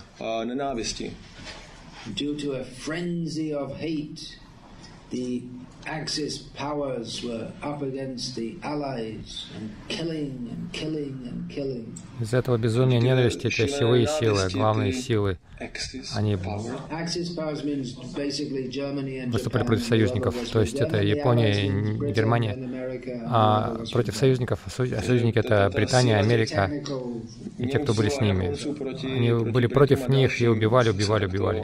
The 5.11 5.43
Axis 5.85 6.39
powers 6.53 7.23
were 7.23 7.49
up 7.63 7.81
against 7.81 8.35
the 8.35 8.57
Allies 8.61 9.45
and 9.55 9.69
killing 9.87 10.49
and 10.51 10.71
killing 10.73 11.15
and 11.25 11.49
killing. 11.49 11.95
Из 12.19 12.33
этого 12.33 12.57
безумия 12.57 12.99
ненависти 12.99 13.47
эти 13.47 13.67
силы 13.67 14.03
и 14.03 14.05
силы, 14.05 14.49
главные 14.51 14.91
силы, 14.91 15.37
они 16.15 16.35
Выступали 19.27 19.63
против 19.63 19.85
союзников, 19.85 20.35
то 20.51 20.59
есть 20.61 20.75
это 20.75 21.01
Япония, 21.01 21.65
и 21.65 22.11
Германия. 22.11 22.57
А 23.27 23.77
против 23.91 24.15
союзников, 24.17 24.59
а 24.65 24.69
сою- 24.69 24.97
а 24.97 25.01
союзники 25.01 25.39
это 25.39 25.71
Британия, 25.73 26.19
Америка 26.19 26.69
и 27.57 27.67
те, 27.67 27.79
кто 27.79 27.93
были 27.93 28.09
с 28.09 28.19
ними. 28.19 28.55
Они 29.05 29.31
были 29.51 29.67
против 29.67 30.09
них 30.09 30.41
и 30.41 30.47
убивали, 30.47 30.89
убивали, 30.89 31.25
убивали. 31.25 31.63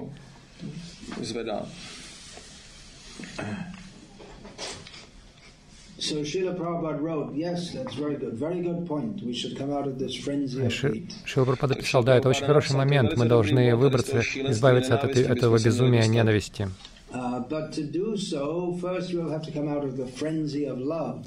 So 6.00 6.18
Srila 6.18 6.58
Prabhupada 6.58 7.00
wrote, 7.02 7.34
yes, 7.34 7.72
that's 7.72 7.96
very 7.96 8.16
good, 8.16 8.34
very 8.34 8.62
good 8.62 8.86
point. 8.86 9.24
We 9.24 9.34
should 9.34 9.58
come 9.58 9.72
out 9.72 9.88
of 9.88 9.98
this 9.98 10.14
frenzy 10.16 10.66
of 10.66 10.74
hate. 10.74 11.14
Шила 11.24 11.46
Прабхупада 11.46 11.76
писал, 11.76 12.04
да, 12.04 12.18
это 12.18 12.28
очень 12.28 12.46
хороший 12.46 12.76
момент, 12.76 13.16
мы 13.16 13.26
должны 13.26 13.74
выбраться, 13.76 14.20
избавиться 14.20 15.00
от 15.00 15.06
этого 15.06 15.58
безумия 15.64 16.06
ненависти. 16.08 16.68
Uh, 17.14 17.48
but 17.48 17.72
to 17.72 17.84
do 17.84 18.18
so, 18.18 18.76
first 18.82 19.14
we'll 19.14 19.30
have 19.30 19.44
to 19.44 19.52
come 19.52 19.70
out 19.70 19.84
of 19.86 19.96
the 19.96 20.08
frenzy 20.08 20.66
of 20.66 20.80
love. 20.80 21.26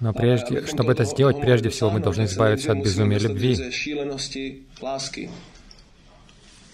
Но 0.00 0.12
прежде, 0.12 0.66
чтобы 0.66 0.92
это 0.92 1.04
сделать, 1.04 1.40
прежде 1.40 1.68
всего 1.68 1.90
мы 1.90 2.00
должны 2.00 2.24
избавиться 2.24 2.72
от 2.72 2.78
безумия 2.78 3.18
любви. 3.18 3.56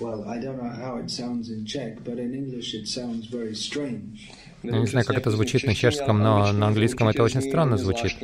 Well, 0.00 0.24
I 0.26 0.38
don't 0.38 0.56
know 0.56 0.68
how 0.68 0.96
it 0.96 1.10
sounds 1.10 1.48
in 1.50 1.64
Czech, 1.64 2.02
but 2.02 2.18
in 2.18 2.34
English 2.34 2.74
it 2.74 2.88
sounds 2.88 3.26
very 3.26 3.54
strange. 3.54 4.30
Я 4.62 4.78
не 4.78 4.86
знаю, 4.86 5.06
как 5.06 5.16
это 5.16 5.30
звучит 5.30 5.64
на 5.64 5.74
чешском, 5.74 6.18
но 6.20 6.52
на 6.52 6.68
английском 6.68 7.08
это 7.08 7.22
очень 7.22 7.42
странно 7.42 7.76
звучит. 7.76 8.16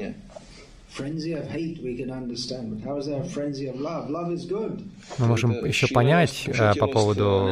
Frenzy 0.90 1.32
of 1.34 1.46
hate 1.50 1.82
we 1.82 1.96
can 1.96 2.10
understand, 2.10 2.70
but 2.70 2.82
how 2.88 2.96
is 2.98 3.06
there 3.06 3.20
a 3.20 3.24
frenzy 3.24 3.68
of 3.68 3.76
love? 3.78 4.08
Love 4.10 4.32
is 4.32 4.46
good. 4.48 4.82
Мы 5.18 5.26
можем 5.26 5.64
еще 5.64 5.86
понять 5.86 6.48
э, 6.48 6.74
по 6.74 6.86
поводу 6.86 7.48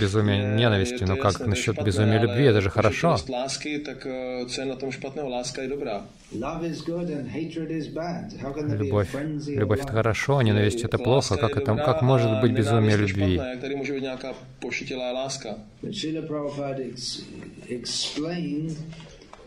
безумия 0.00 0.56
ненависти, 0.56 1.04
но 1.04 1.16
как 1.16 1.40
насчет 1.40 1.82
безумия 1.84 2.18
любви, 2.18 2.44
это 2.44 2.60
же 2.60 2.70
хорошо. 2.70 3.16
lásky, 3.28 3.78
tak 3.78 4.06
eh, 4.06 4.46
co 4.48 4.60
je 4.60 4.66
na 4.66 4.76
tom 4.76 4.90
špatného? 4.92 5.28
Láska 5.28 5.62
je 5.62 5.68
dobrá. 5.68 6.02
Love 6.32 6.64
is 6.64 6.80
good 6.82 7.10
and 7.10 7.28
hatred 7.28 7.70
is 7.70 7.86
bad. 7.88 8.32
How 8.40 8.52
can 8.54 8.68
there 8.68 8.78
be 8.78 8.84
a 8.84 8.88
Любовь, 8.88 9.10
frenzy 9.12 9.54
of 9.54 9.60
любовь 9.60 9.80
это 9.80 9.88
love? 9.88 9.94
хорошо, 9.94 10.38
а 10.38 10.42
ненависть 10.42 10.84
это 10.84 10.98
плохо. 10.98 11.36
Как 11.36 11.56
это, 11.56 11.76
как 11.76 12.02
может 12.02 12.40
быть 12.40 12.52
безумие 12.52 12.96
любви? 12.96 13.36
špatná. 13.36 13.52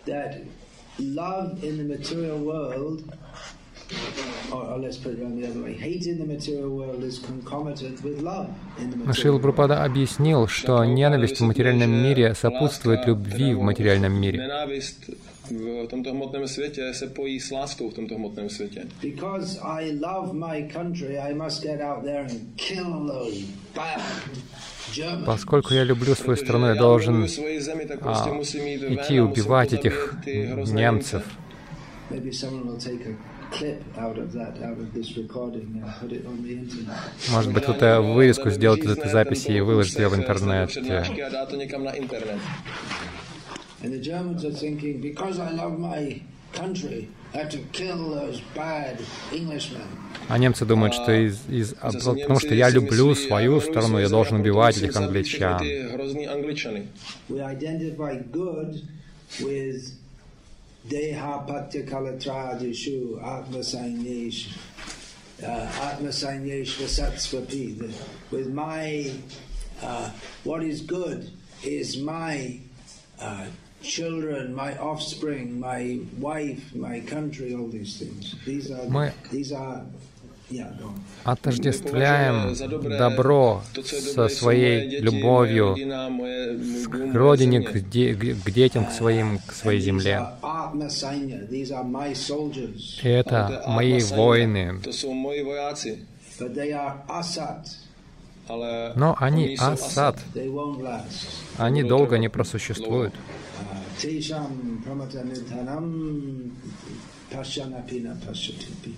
Jak 0.05 0.35
love 0.99 1.63
in 1.63 1.77
the 1.77 1.83
material 1.83 2.37
world, 2.39 3.03
or, 4.51 4.63
or 4.63 4.79
let's 4.79 4.97
put 4.97 5.13
it 5.13 5.19
around 5.21 5.41
the 5.41 5.47
other 5.47 5.61
way, 5.61 5.73
hate 5.73 6.05
in 6.05 6.17
the 6.17 6.25
material 6.25 6.69
world 6.69 7.03
is 7.03 7.19
concomitant 7.19 8.03
with 8.03 8.21
love 8.21 8.49
in 8.79 8.89
the 8.89 8.97
Но 8.97 9.05
material 9.05 9.13
Шрила 9.13 9.33
world. 9.33 9.41
Прабхупада 9.41 9.83
объяснил, 9.83 10.47
что 10.47 10.83
ненависть 10.85 11.39
в 11.39 11.43
материальном 11.43 11.91
мире 11.91 12.33
сопутствует 12.35 13.05
любви 13.05 13.53
в 13.53 13.61
материальном 13.61 14.13
мире. 14.13 14.39
Nenávist 14.39 15.09
v 15.49 15.87
tomto 15.87 16.11
hmotném 16.11 16.47
světě 16.47 16.93
se 16.93 17.07
pojí 17.07 17.39
s 17.39 17.51
láskou 17.51 17.89
v 17.89 17.93
tomto 17.93 18.15
hmotném 18.15 18.49
světě. 18.49 18.87
Because 19.01 19.59
I 19.61 19.91
love 19.91 20.33
my 20.33 20.67
country, 20.73 21.19
I 21.19 21.33
must 21.33 21.63
get 21.63 21.81
out 21.81 22.03
there 22.03 22.21
and 22.21 22.55
kill 22.55 23.07
those 23.07 23.45
bad 23.75 24.01
Germans. 24.01 24.74
Поскольку 25.25 25.73
я 25.73 25.83
люблю 25.83 26.15
свою 26.15 26.37
страну, 26.37 26.67
я 26.67 26.75
должен 26.75 27.23
а, 27.23 27.27
идти 28.41 29.19
убивать 29.19 29.73
этих 29.73 30.15
немцев. 30.25 31.23
Может 37.31 37.53
быть, 37.53 37.63
кто-то 37.63 38.01
вырезку 38.01 38.49
сделает 38.49 38.83
из 38.83 38.91
этой 38.91 39.09
записи 39.09 39.51
и 39.51 39.59
выложит 39.61 39.99
ее 39.99 40.09
в 40.09 40.15
интернет. 40.15 40.71
And 43.83 43.93
the 43.93 43.99
Germans 43.99 44.43
are 44.43 44.51
thinking, 44.51 44.99
because 44.99 45.37
I 45.37 45.51
love 45.51 45.77
my 45.77 46.19
country, 46.53 47.07
I 47.35 47.39
have 47.39 47.49
to 47.49 47.57
kill 47.73 48.11
those 48.11 48.41
bad 48.55 48.97
Englishmen. 49.33 49.81
А 50.29 50.37
немцы 50.37 50.65
думают, 50.65 50.93
что 50.93 51.11
из, 51.11 51.41
из, 51.49 51.75
а, 51.81 51.91
потому 51.91 52.39
что 52.39 52.55
я 52.55 52.69
люблю 52.69 53.13
свою 53.13 53.59
страну, 53.59 53.99
я 53.99 54.07
должен 54.07 54.39
убивать 54.39 54.77
этих 54.77 54.95
англичан. 54.95 55.61
Uh, 55.61 55.97
With 68.31 68.53
my, 68.53 69.11
uh, 69.81 70.09
what 70.45 70.63
is 70.63 70.81
good 70.81 71.29
is 71.63 71.97
my 71.97 72.59
uh, 73.19 73.45
children, 73.85 74.53
my 74.55 74.77
offspring, 74.79 75.59
my 75.59 75.99
wife, 76.19 76.73
my 76.75 76.99
country, 77.01 77.53
all 77.53 77.67
these 77.69 77.97
things. 77.99 78.35
These 78.45 78.71
are, 78.71 78.89
Мы- 78.89 79.11
these 79.31 79.51
are. 79.53 79.83
Отождествляем 81.23 82.55
добро 82.99 83.63
со 84.13 84.27
своей 84.29 84.99
любовью 84.99 85.75
к 85.75 87.15
родине, 87.15 87.61
к, 87.61 87.79
де- 87.89 88.13
детям, 88.45 88.85
к 88.85 88.91
своим, 88.91 89.39
к 89.39 89.51
своей 89.51 89.79
земле. 89.79 90.23
И 93.03 93.07
это 93.07 93.63
мои 93.67 93.99
воины. 94.03 94.79
Но 98.95 99.15
они 99.19 99.57
асад, 99.59 100.19
они 101.57 101.83
долго 101.83 102.17
не 102.19 102.29
просуществуют. 102.29 103.13
Uh, 103.95 104.01
Tesham 104.01 104.83
pramatanithanam 104.83 106.51
pashanapina 107.31 108.15
pashatipi. 108.17 108.93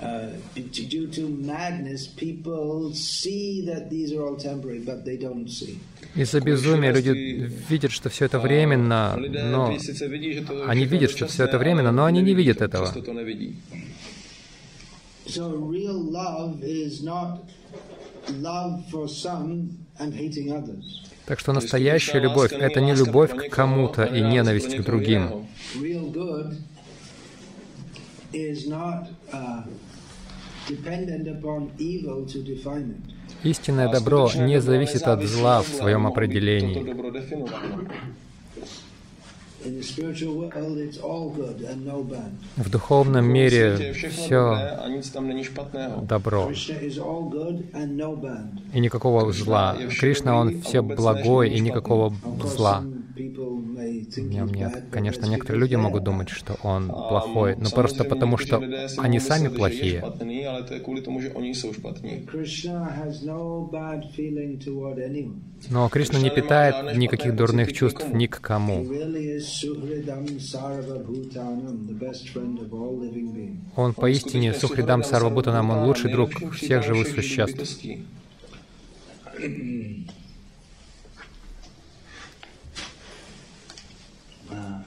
Uh, 0.00 0.30
due 0.54 1.08
to 1.08 1.28
madness, 1.28 2.06
people 2.06 2.94
see 2.94 3.66
that 3.66 3.90
these 3.90 4.12
are 4.12 4.24
all 4.24 4.36
temporary, 4.36 4.78
but 4.78 5.04
they 5.04 5.16
don't 5.16 5.48
see. 5.48 5.80
Из-за 6.14 6.40
безумия 6.40 6.92
люди 6.92 7.10
видят, 7.68 7.90
что 7.90 8.08
все 8.08 8.26
это 8.26 8.38
временно, 8.38 9.16
но 9.16 9.76
они 10.66 10.84
видят, 10.86 11.10
что 11.10 11.26
все 11.26 11.44
это 11.44 11.58
временно, 11.58 11.90
но 11.90 12.04
они 12.04 12.22
не 12.22 12.34
видят 12.34 12.62
этого. 12.62 12.86
So 15.26 15.54
real 15.56 16.00
love 16.00 16.62
is 16.62 17.02
not 17.02 17.44
love 18.40 18.88
for 18.90 19.08
some 19.08 19.76
and 19.98 20.14
hating 20.14 20.52
others. 20.52 21.07
Так 21.28 21.38
что 21.40 21.52
настоящая 21.52 22.20
любовь— 22.20 22.52
это 22.54 22.80
не 22.80 22.94
любовь 22.94 23.32
к 23.36 23.50
кому-то 23.50 24.04
и 24.04 24.22
ненависть 24.22 24.74
к 24.76 24.82
другим. 24.82 25.46
Uh. 29.30 29.62
Истинное 33.44 33.92
добро 33.92 34.30
не 34.34 34.60
зависит 34.60 35.02
от 35.02 35.22
зла 35.24 35.60
в 35.62 35.68
своем 35.68 36.06
определении. 36.06 36.94
В 42.56 42.70
духовном 42.70 43.24
мире 43.26 43.92
все 43.92 44.78
добро 46.02 46.48
Krishna 46.48 46.80
is 46.82 46.98
all 46.98 47.30
good 47.30 47.72
and 47.72 47.96
no 47.96 48.16
bad. 48.16 48.48
и 48.74 48.80
никакого 48.80 49.32
зла. 49.32 49.76
Кришна, 49.98 50.38
он 50.38 50.60
все 50.62 50.82
благой 50.82 51.50
и 51.50 51.60
никакого 51.60 52.14
зла. 52.44 52.82
Нем 54.16 54.48
нет. 54.48 54.84
Конечно, 54.90 55.26
некоторые 55.26 55.60
люди 55.60 55.74
могут 55.74 56.04
думать, 56.04 56.28
что 56.28 56.56
он 56.62 56.88
плохой, 56.88 57.56
но 57.56 57.70
просто 57.70 58.04
потому, 58.04 58.36
что 58.36 58.62
они 58.98 59.20
сами 59.20 59.48
плохие. 59.48 60.04
Но 65.70 65.88
Кришна 65.88 66.18
не 66.20 66.30
питает 66.30 66.96
никаких 66.96 67.34
дурных 67.34 67.72
чувств 67.72 68.06
ни 68.12 68.26
к 68.26 68.40
кому. 68.40 68.86
Он 73.76 73.94
поистине 73.94 74.54
Сухридам 74.54 75.04
Сарвабутанам, 75.04 75.70
он 75.70 75.84
лучший 75.84 76.12
друг 76.12 76.30
всех 76.54 76.84
живых 76.84 77.08
существ. 77.08 77.78
Uh, 84.50 84.82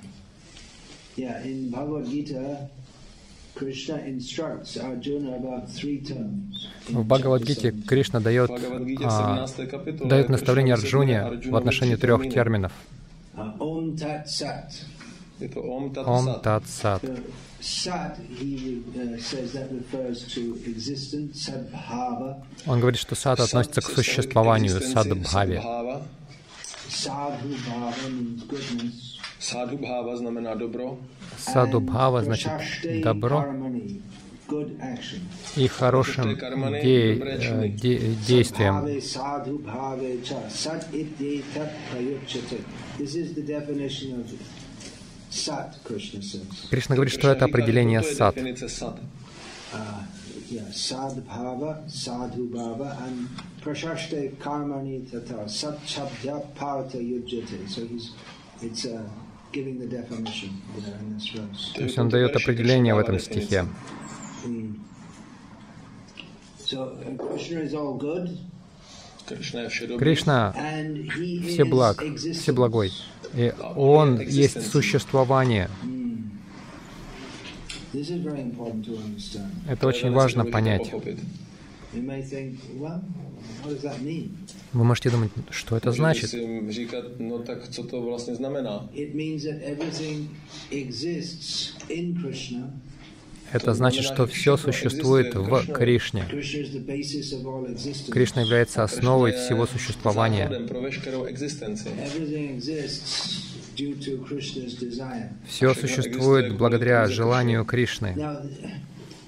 yeah, 1.21 1.43
in 1.43 1.69
Bhagavad 1.69 2.05
Gita, 2.09 2.69
Krishna 3.55 3.97
instructs 3.97 4.77
Arjuna 4.77 5.35
about 5.35 5.69
three 5.69 5.99
terms. 6.01 6.67
in 6.89 6.95
В 6.95 7.05
Бхагавадгите 7.05 7.71
Кришна 7.87 8.19
дает, 8.19 8.49
а, 8.49 8.57
17 8.57 9.69
капитола, 9.69 10.09
дает 10.09 10.29
наставление 10.29 10.73
Арджуне 10.73 11.39
в 11.45 11.55
отношении 11.55 11.95
трех 11.95 12.23
терминов. 12.29 12.71
7. 13.35 13.53
Om 13.59 13.97
Tat 13.97 14.27
Sat. 14.27 14.85
Je 15.39 15.47
to 15.47 15.61
Om 15.61 15.93
Tat 15.93 16.05
Ом. 16.05 16.41
Тат 16.41 16.67
Сат. 16.67 17.03
The 17.03 17.23
Sat, 17.61 18.17
he 18.39 18.81
says 19.19 19.53
that 19.53 19.69
refers 19.71 20.25
to 20.33 20.57
existence, 20.65 21.45
Sadbhava, 21.45 22.43
Он 22.65 22.79
говорит, 22.79 22.99
что 22.99 23.13
сад 23.15 23.39
относится 23.39 23.81
к 23.81 23.85
существованию, 23.85 24.81
садбхаве. 24.81 25.61
Sadhu 26.89 27.55
Sadhubhava 29.41 30.15
знamená 30.17 30.53
dobro. 30.55 30.99
Садубхава 31.37 32.23
значит 32.23 32.51
добро 33.01 33.43
и 35.55 35.67
хорошим 35.67 36.35
де- 36.35 37.15
э, 37.15 37.67
де- 37.69 38.15
действием. 38.27 38.85
Кришна 46.69 46.95
говорит, 46.95 47.13
что 47.13 47.29
это 47.29 47.45
определение 47.45 48.03
сад. 48.03 48.35
Uh, 49.73 50.03
sadhu 50.73 52.49
bhava, 52.51 52.97
and 53.05 53.29
prashashte 53.63 54.35
karmani 54.37 54.99
tata 55.09 55.47
sat. 55.47 55.79
So 57.67 57.85
he's, 57.85 58.11
it's 58.61 58.85
uh, 58.85 59.01
То 61.75 61.83
есть 61.83 61.97
он 61.97 62.09
дает 62.09 62.35
определение 62.35 62.95
в 62.95 62.99
этом 62.99 63.19
стихе. 63.19 63.65
Mm. 64.45 64.75
Uh. 66.73 67.11
Кришна 69.97 70.53
is 70.55 71.47
всеблаг, 71.47 72.01
existence. 72.01 72.33
всеблагой. 72.33 72.91
И 73.33 73.53
Он 73.75 74.19
есть 74.19 74.71
существование. 74.71 75.69
Это 79.67 79.87
очень 79.87 80.11
важно 80.11 80.45
понять. 80.45 80.91
Pochopit. 81.91 81.95
You 81.95 82.01
may 82.03 82.21
think, 82.21 82.59
well, 82.77 83.01
what 83.63 83.73
does 83.73 83.83
that 83.83 84.01
mean? 84.01 84.37
Вы 84.73 84.83
можете 84.83 85.09
думать, 85.09 85.31
что 85.49 85.75
это 85.77 85.91
значит? 85.91 86.33
Это 93.53 93.73
значит, 93.73 94.05
что 94.05 94.27
все 94.27 94.55
существует 94.55 95.35
в 95.35 95.73
Кришне. 95.73 96.23
Кришна 98.09 98.41
является 98.43 98.83
основой 98.83 99.33
всего 99.33 99.67
существования. 99.67 100.47
základem 100.49 100.67
pro 100.67 100.81
veškerou 100.81 101.25
existenci. 101.25 101.89
Everything 101.89 102.55
exists 102.55 103.51
due 103.75 103.95
to 103.99 104.25
Krishna's 104.25 104.75
desire. 104.79 105.29
Все 105.47 105.73
существует 105.73 106.57
благодаря 106.57 107.07
желанию 107.07 107.65
Кришны. 107.65 108.15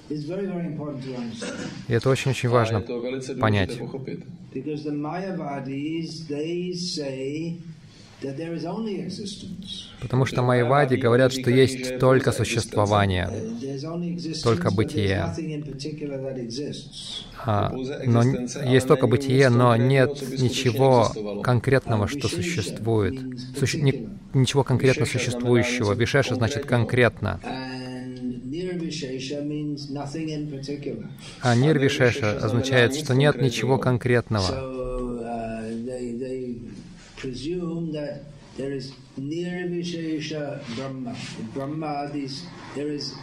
Now, 0.08 0.16
it's 0.16 0.24
very, 0.24 0.46
very 0.46 0.66
important 0.66 1.02
to 1.04 1.16
understand 1.16 1.60
И 1.88 1.92
это 1.94 2.10
очень-очень 2.10 2.48
важно 2.48 2.80
понять. 3.40 3.70
důležité 3.70 3.84
pochopit. 3.84 4.22
because 4.54 4.82
the 4.84 4.92
Mayavadis 4.92 6.26
they 6.28 6.72
say 6.74 7.56
that 8.22 8.36
there 8.36 8.54
is 8.54 8.64
only 8.64 9.00
existence. 9.04 9.90
Потому 10.00 10.24
что 10.26 10.42
майвади 10.42 10.96
говорят, 10.96 11.32
что 11.32 11.50
есть 11.50 11.98
только 11.98 12.32
существование, 12.32 13.28
There's 13.60 13.84
only 13.84 14.14
existence, 14.14 14.42
Только 14.42 14.70
бытие. 14.70 15.24
а, 17.46 17.70
но 18.06 18.22
н- 18.22 18.48
есть 18.72 18.86
только 18.86 19.06
бытие, 19.06 19.48
но 19.50 19.76
нет 19.76 20.10
ничего 20.40 21.10
конкретного, 21.42 22.08
что 22.08 22.28
существует. 22.28 23.14
Суще- 23.58 23.80
ни- 23.82 24.08
ничего 24.34 24.64
конкретно 24.64 25.04
существующего. 25.06 25.92
Вишеша 25.94 26.34
значит 26.36 26.64
конкретно. 26.66 27.40
And 27.44 28.42
near 28.50 28.63
Nirvishesha 28.63 28.63
means 28.63 28.63
nothing 28.63 28.63
in 28.63 28.63
particular. 28.63 28.63
А 31.42 31.54
нирвишеша 31.54 32.38
означает, 32.38 32.94
что 32.94 33.14
нет 33.14 33.40
ничего 33.40 33.78
конкретного. 33.78 34.44
Uh, 34.44 35.84
they, 35.86 36.12
they 36.18 36.60
presume 37.16 37.92
that 37.92 38.22
there 38.56 38.72
is 38.72 38.92
Nirvishesha 39.18 40.60
Brahma. 40.76 41.14
Brahma, 41.54 42.10
these, 42.12 42.46
there 42.74 42.88
is 42.88 43.14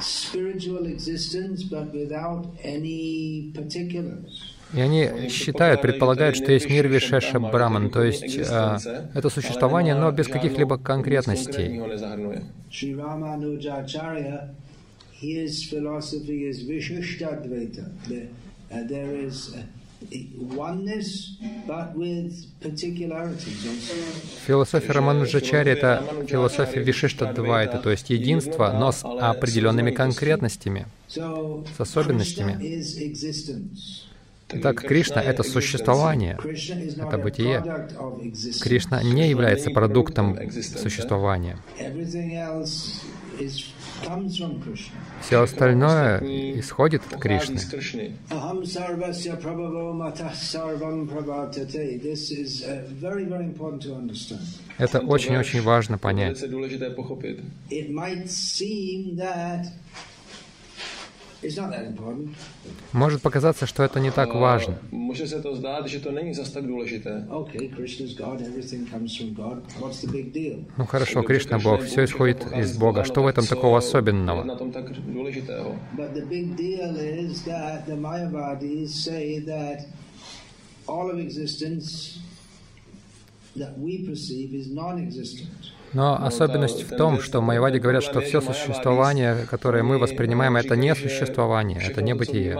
spiritual 0.00 0.86
existence 0.86 1.62
but 1.62 1.92
without 1.92 2.46
any 2.62 3.52
particulars. 3.54 4.56
И 4.72 4.80
они 4.80 5.28
считают, 5.28 5.82
предполагают, 5.82 6.36
что 6.36 6.52
есть 6.52 6.70
нирвишеша 6.70 7.40
браман, 7.40 7.90
то 7.90 8.04
есть 8.04 8.36
э, 8.36 8.78
это 9.14 9.28
существование, 9.28 9.96
но 9.96 10.12
без 10.12 10.28
каких-либо 10.28 10.78
конкретностей. 10.78 11.80
His 15.20 15.64
philosophy 15.64 16.46
is 16.46 16.64
Vishishtadvaita. 16.64 17.84
There, 18.08 18.28
uh, 18.72 18.84
there 18.88 19.14
is 19.14 19.54
uh, 19.54 19.62
oneness, 20.64 21.36
but 21.66 21.94
with 21.94 22.32
particularities. 22.60 23.92
Философия 24.46 24.92
Рамануджачари— 24.92 25.70
это 25.72 26.02
философия 26.26 26.80
Вишишта 26.82 27.32
Двайта, 27.34 27.78
то 27.78 27.90
есть 27.90 28.08
единство, 28.10 28.72
но 28.72 28.92
с 28.92 29.04
определенными 29.04 29.90
конкретностями. 29.90 30.86
С 31.08 31.18
особенностями. 31.78 32.56
Итак, 34.52 34.80
Кришна— 34.80 35.22
это 35.22 35.42
существование, 35.42 36.36
это 36.96 37.18
бытие. 37.18 37.62
Кришна 38.60 39.02
не 39.02 39.28
является 39.28 39.70
продуктом 39.70 40.38
существования. 40.50 41.56
Все 45.20 45.42
остальное 45.42 46.20
исходит 46.58 47.02
от 47.10 47.20
Кришны. 47.20 47.58
uh. 48.30 48.36
Это 54.78 55.00
очень-очень 55.00 55.62
важно 55.62 55.98
понять. 55.98 56.38
Может 62.92 63.22
показаться, 63.22 63.66
что 63.66 63.82
это 63.82 64.00
не 64.00 64.10
так 64.10 64.34
важно. 64.34 64.78
Se 65.14 65.42
to 65.42 65.56
zdát, 65.56 65.86
že 65.86 66.00
to 66.00 66.12
není 66.12 66.34
zas 66.34 66.50
tak 66.50 66.66
důležité. 66.66 67.26
Ну 70.78 70.86
хорошо, 70.86 71.22
Кришна 71.22 71.58
Бог, 71.58 71.82
все 71.84 72.04
исходит 72.04 72.46
из 72.56 72.76
Бога. 72.76 73.04
Что 73.04 73.22
в 73.22 73.26
этом 73.26 73.46
такого 73.46 73.78
особенного? 73.78 74.44
all 80.90 81.10
of 81.10 81.18
existence 81.18 82.18
that 83.56 83.78
we 83.78 84.04
perceive 84.06 84.54
is 84.54 84.66
non-existent. 84.70 85.72
Но 85.92 86.24
особенность 86.24 86.82
в 86.82 86.96
том, 86.96 87.20
что 87.20 87.40
майвади 87.40 87.78
говорят, 87.78 88.04
что 88.04 88.20
все 88.20 88.40
существование, 88.40 89.46
которое 89.50 89.82
мы 89.82 89.98
воспринимаем, 89.98 90.56
это 90.56 90.76
не 90.76 90.94
существование, 90.94 91.80
это 91.82 92.02
не 92.02 92.14
бытие. 92.14 92.58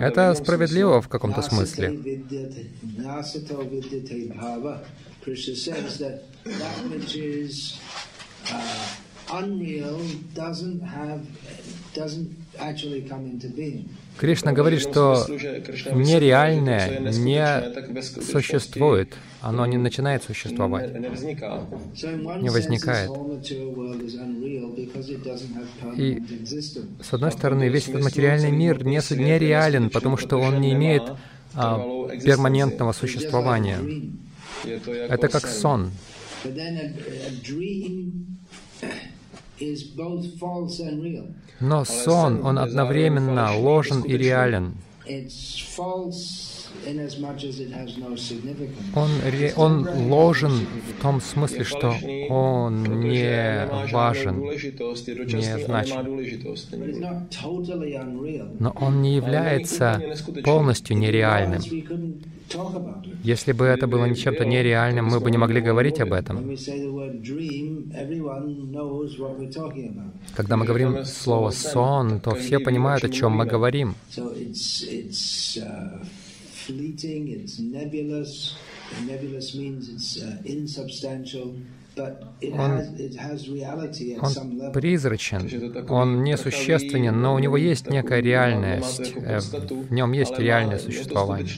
Это 0.00 0.34
справедливо 0.34 1.00
в 1.00 1.08
каком-то 1.08 1.42
смысле. 1.42 1.88
Uh, 8.46 8.86
unreal 9.28 10.00
have, 10.34 11.26
doesn't 11.92 12.39
Кришна 14.18 14.52
говорит, 14.52 14.80
что 14.80 15.26
нереальное 15.28 16.98
не 17.10 18.22
существует, 18.22 19.14
оно 19.40 19.66
не 19.66 19.78
начинает 19.78 20.22
существовать. 20.24 20.92
Не 20.94 22.50
возникает. 22.50 23.10
И 25.96 26.22
с 27.02 27.12
одной 27.12 27.32
стороны, 27.32 27.68
весь 27.68 27.88
этот 27.88 28.02
материальный 28.02 28.50
мир 28.50 28.84
нереален, 28.84 29.90
потому 29.90 30.16
что 30.16 30.36
он 30.36 30.60
не 30.60 30.72
имеет 30.72 31.02
а, 31.54 31.78
перманентного 32.22 32.92
существования. 32.92 33.78
Это 34.64 35.28
как 35.28 35.46
сон. 35.46 35.90
Но 41.60 41.84
сон, 41.84 42.44
он 42.44 42.58
одновременно 42.58 43.56
ложен 43.58 44.02
и 44.02 44.16
реален. 44.16 44.74
Он, 48.94 49.10
он 49.56 49.88
ложен 50.10 50.52
в 50.88 51.02
том 51.02 51.20
смысле, 51.20 51.64
что 51.64 51.94
он 52.28 53.00
не 53.00 53.68
важен, 53.92 54.40
не 54.40 55.58
значим. 55.64 56.06
но 58.58 58.70
он 58.80 59.02
не 59.02 59.16
является 59.16 60.02
полностью 60.44 60.96
нереальным. 60.96 61.62
Если 63.22 63.52
бы 63.52 63.64
это 63.64 63.86
было 63.86 64.06
не 64.06 64.16
чем-то 64.16 64.44
нереальным, 64.44 65.06
мы 65.06 65.20
бы 65.20 65.30
не 65.30 65.38
могли 65.38 65.60
говорить 65.60 66.00
об 66.00 66.12
этом. 66.12 66.56
Когда 70.36 70.56
мы 70.56 70.64
говорим 70.64 71.04
слово 71.04 71.50
«сон», 71.50 72.20
то 72.20 72.34
все 72.34 72.58
понимают, 72.58 73.04
о 73.04 73.08
чем 73.08 73.32
мы 73.32 73.46
говорим. 73.46 73.94
Uh, 76.70 76.76
fleeting, 76.76 77.28
it's 77.28 77.58
nebulous. 77.58 78.56
And 78.96 79.08
nebulous 79.08 79.54
means 79.54 79.88
it's 79.88 80.22
uh, 80.22 80.36
insubstantial, 80.44 81.54
but 81.96 82.24
it 82.40 82.52
Он- 82.52 82.70
has 82.70 83.00
it 83.00 83.14
has 83.16 83.48
reality 83.48 84.14
at 84.14 84.26
some 84.26 84.60
Он 84.66 84.72
призрачен, 84.72 85.86
он 85.88 86.24
несущественен, 86.24 87.20
но 87.20 87.34
у 87.34 87.38
него 87.38 87.56
есть 87.56 87.88
некая 87.90 88.20
реальность, 88.20 89.12
э, 89.16 89.38
в 89.40 89.92
нем 89.92 90.12
есть 90.12 90.38
реальное 90.38 90.78
существование. 90.78 91.48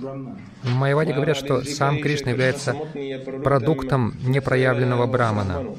Brahman. 0.00 0.38
Майявади 0.62 1.12
говорят, 1.12 1.36
что 1.36 1.64
сам 1.64 2.00
Кришна 2.00 2.30
является 2.32 2.74
продуктом 3.42 4.14
непроявленного 4.22 5.06
Брамана. 5.06 5.76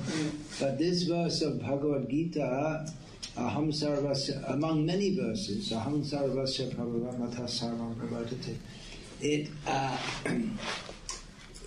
But 0.60 0.78
this 0.78 1.04
verse 1.04 1.42
of 1.42 1.60
Bhagavad 1.60 2.10
Gita, 2.10 2.86
Aham 3.38 3.70
Sarvasya, 3.70 4.54
among 4.54 4.86
many 4.86 5.16
verses, 5.16 5.72
Aham 5.74 6.02
Sarvasya 6.02 6.74
Prabhavamata 6.74 7.44
Sarvam 7.46 7.94
Prabhatate, 7.96 8.56
it 9.22 9.50
uh, 9.68 9.98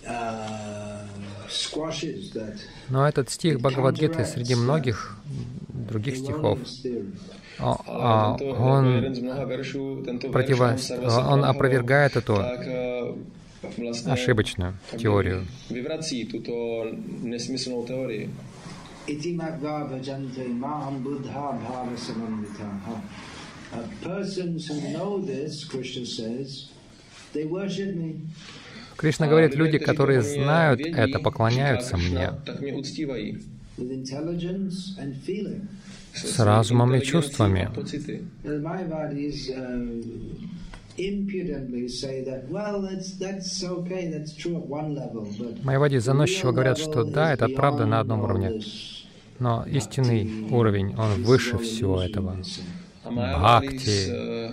uh, 0.07 1.03
squashes 1.47 2.31
that 2.33 2.57
Но 2.89 3.07
этот 3.07 3.29
стих 3.29 3.59
Бхагавадгиты 3.59 4.25
среди 4.25 4.55
многих 4.55 5.15
других 5.69 6.17
стихов, 6.17 6.59
а, 7.59 8.37
он, 8.39 9.03
противо- 10.31 10.77
он 11.31 11.43
опровергает 11.43 12.15
эту 12.15 12.35
eh, 12.35 13.15
ошибочную 14.05 14.73
теорию. 14.97 15.45
Uh, 23.71 23.83
persons 24.01 24.67
who 24.67 24.81
know 24.91 25.19
this, 25.19 25.63
Krishna 25.63 26.03
says, 26.03 26.69
they 27.33 27.45
worship 27.45 27.95
me. 27.95 28.21
Кришна 28.97 29.27
говорит, 29.27 29.55
люди, 29.55 29.77
которые 29.77 30.21
знают 30.21 30.81
это, 30.81 31.19
поклоняются 31.19 31.95
мне 31.95 32.31
С 36.25 36.39
разумом 36.39 36.95
и 36.95 37.01
чувствами. 37.01 37.69
uh, 37.73 37.83
the 38.43 38.59
заносчиво 45.99 46.51
говорят, 46.51 46.77
что 46.77 47.03
да, 47.03 47.33
это 47.33 47.47
правда 47.47 47.85
на 47.85 47.99
одном 47.99 48.21
уровне, 48.21 48.61
но 49.39 49.65
истинный 49.65 50.29
уровень, 50.51 50.95
он 50.97 51.23
выше 51.23 51.57
всего 51.57 52.01
этого. 52.01 52.37
Eh, 53.05 54.51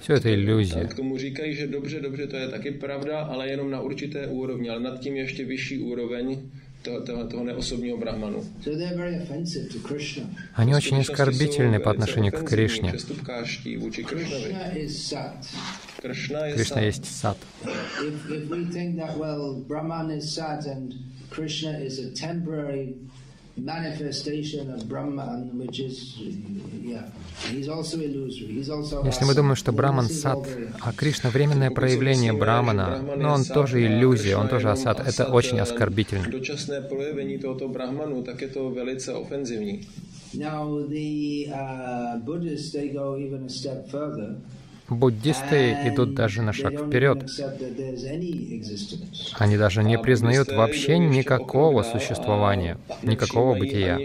Все 0.00 0.14
это 0.14 0.32
иллюзия. 0.32 0.84
K 0.84 0.94
tomu 0.94 1.18
říkají, 1.18 1.54
že 1.54 1.66
dobře, 1.66 2.00
dobře, 2.00 2.26
to 2.26 2.36
je 2.36 2.48
taky 2.48 2.70
pravda, 2.70 3.20
ale 3.20 3.48
jenom 3.48 3.70
na 3.70 3.80
určité 3.80 4.26
úrovni, 4.26 4.70
ale 4.70 4.80
nad 4.80 5.00
tím 5.00 5.16
ještě 5.16 5.44
vyšší 5.44 5.78
úroveň, 5.78 6.38
Они 10.54 10.74
очень 10.74 11.00
оскорбительны 11.00 11.80
по 11.80 11.90
отношению 11.90 12.32
к 12.32 12.44
Кришне. 12.48 12.94
Кришна 16.02 16.80
есть 16.80 17.04
сад. 17.20 17.36
If, 17.64 18.14
if 23.56 23.64
we 23.64 23.72
think 23.72 23.96
that, 23.96 24.04
well, 24.04 24.04
Brahman 24.04 24.08
is 24.08 24.22
Sat 24.22 24.34
and 24.34 24.38
Krishna 24.38 24.64
is 24.64 24.68
a 24.68 24.70
temporary 24.70 24.70
manifestation 24.70 24.70
of 24.70 24.88
Brahman, 24.88 25.58
which 25.58 25.80
is, 25.80 26.16
yeah, 26.82 27.08
he's 27.50 27.68
also 27.68 27.98
illusory. 27.98 28.54
He's 28.54 28.70
also 28.70 29.04
Если 29.04 29.24
мы 29.24 29.34
думаем, 29.34 29.56
что 29.56 29.72
Браман 29.72 30.06
this 30.06 30.10
is 30.10 30.24
all 30.24 30.44
сад, 30.44 30.46
very- 30.46 30.72
а 30.80 30.92
Кришна 30.92 31.30
временное 31.30 31.70
проявление 31.70 32.32
Брамана, 32.32 33.16
но 33.16 33.32
он 33.34 33.44
тоже 33.44 33.86
иллюзия, 33.86 34.36
он 34.36 34.48
тоже 34.48 34.70
асад, 34.70 35.00
это 35.00 35.24
очень 35.26 35.58
eh, 35.58 35.62
оскорбительно. 35.62 36.26
Now 40.34 40.86
the 40.88 41.48
uh, 41.48 42.18
Buddhists 42.24 42.72
they 42.74 42.92
go 42.92 43.16
even 43.16 43.44
a 43.44 43.48
step 43.48 43.88
further. 43.90 44.36
Буддисты 44.88 45.72
идут 45.88 46.14
даже 46.14 46.42
на 46.42 46.52
шаг 46.52 46.74
вперед. 46.78 47.24
Они 49.34 49.56
даже 49.56 49.82
не 49.82 49.98
признают 49.98 50.52
вообще 50.52 50.98
никакого 50.98 51.82
существования, 51.82 52.78
никакого 53.02 53.56
бытия. 53.56 53.98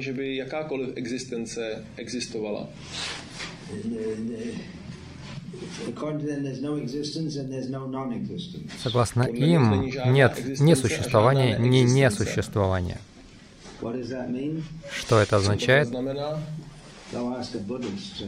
Согласно 8.84 9.24
им, 9.24 9.92
нет 10.06 10.60
ни 10.60 10.74
существования, 10.74 11.58
ни 11.58 11.80
несуществования. 11.80 13.00
Что 14.92 15.20
это 15.20 15.38
означает? 15.38 15.90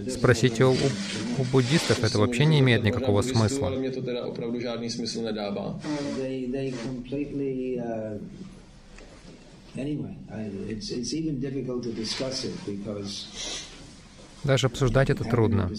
Спросите 0.09 0.65
у, 0.65 0.71
у- 0.71 0.75
у 1.39 1.43
буддистов, 1.51 2.03
это 2.03 2.19
вообще 2.19 2.45
не 2.45 2.59
имеет 2.59 2.83
никакого 2.83 3.21
смысла. 3.21 3.69
Uh, 3.69 3.93
Даже 14.43 14.67
обсуждать 14.67 15.09
это 15.09 15.23
трудно, 15.23 15.71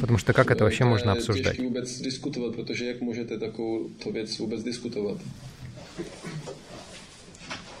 потому 0.00 0.18
что 0.18 0.32
как 0.32 0.50
это 0.50 0.64
вообще 0.64 0.84
можно 0.84 1.12
обсуждать? 1.12 1.58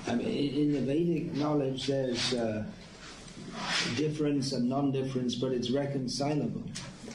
I 0.06 0.14
mean 0.16 0.26
in 0.26 0.72
the 0.72 0.80
Vedic 0.80 1.34
knowledge 1.36 1.86
there's 1.86 2.32
uh, 2.34 2.64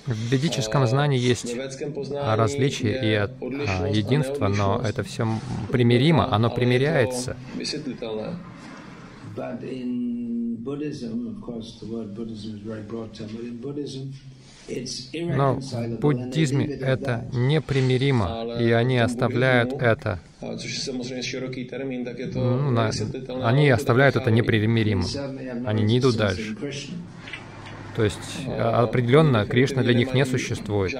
В 0.05 0.31
ведическом 0.31 0.85
знании 0.87 1.19
есть 1.19 1.55
а, 2.11 2.35
различие 2.35 2.93
и 3.03 3.13
а, 3.15 3.87
единство, 3.87 4.47
но 4.47 4.79
это 4.83 5.03
все 5.03 5.27
примиримо, 5.71 6.31
оно 6.33 6.49
примиряется. 6.49 7.35
But 9.35 9.63
in 9.63 10.63
Buddhism 10.63 11.27
of 11.27 11.41
course 11.41 11.77
the 11.81 11.87
word 11.87 12.15
Buddhism 12.15 12.55
is 12.55 12.61
very 12.61 12.81
broad 12.83 13.13
term 13.13 13.27
but 13.35 13.43
in 13.43 13.57
Buddhism 13.59 14.13
Но 15.13 15.59
в 15.59 15.99
буддизме 15.99 16.65
это 16.65 17.25
непримиримо, 17.33 18.57
и 18.59 18.71
они 18.71 18.97
оставляют 18.97 19.73
это. 19.73 20.19
Ну, 22.33 22.71
на- 22.71 22.91
они 23.43 23.69
оставляют 23.69 24.15
это 24.15 24.31
непримиримым. 24.31 25.05
No 25.05 25.67
Они 25.67 25.83
не 25.83 25.99
идут 25.99 26.17
дальше. 26.17 26.55
То 27.95 28.03
есть 28.03 28.19
а, 28.47 28.83
определенно 28.83 29.45
Кришна 29.45 29.81
для 29.81 29.93
них 29.93 30.13
не 30.13 30.25
существует. 30.25 30.93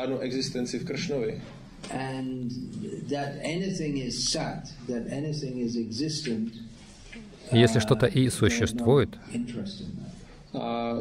Если 7.52 7.78
uh, 7.78 7.82
что-то 7.82 8.06
и 8.08 8.30
существует, 8.30 9.10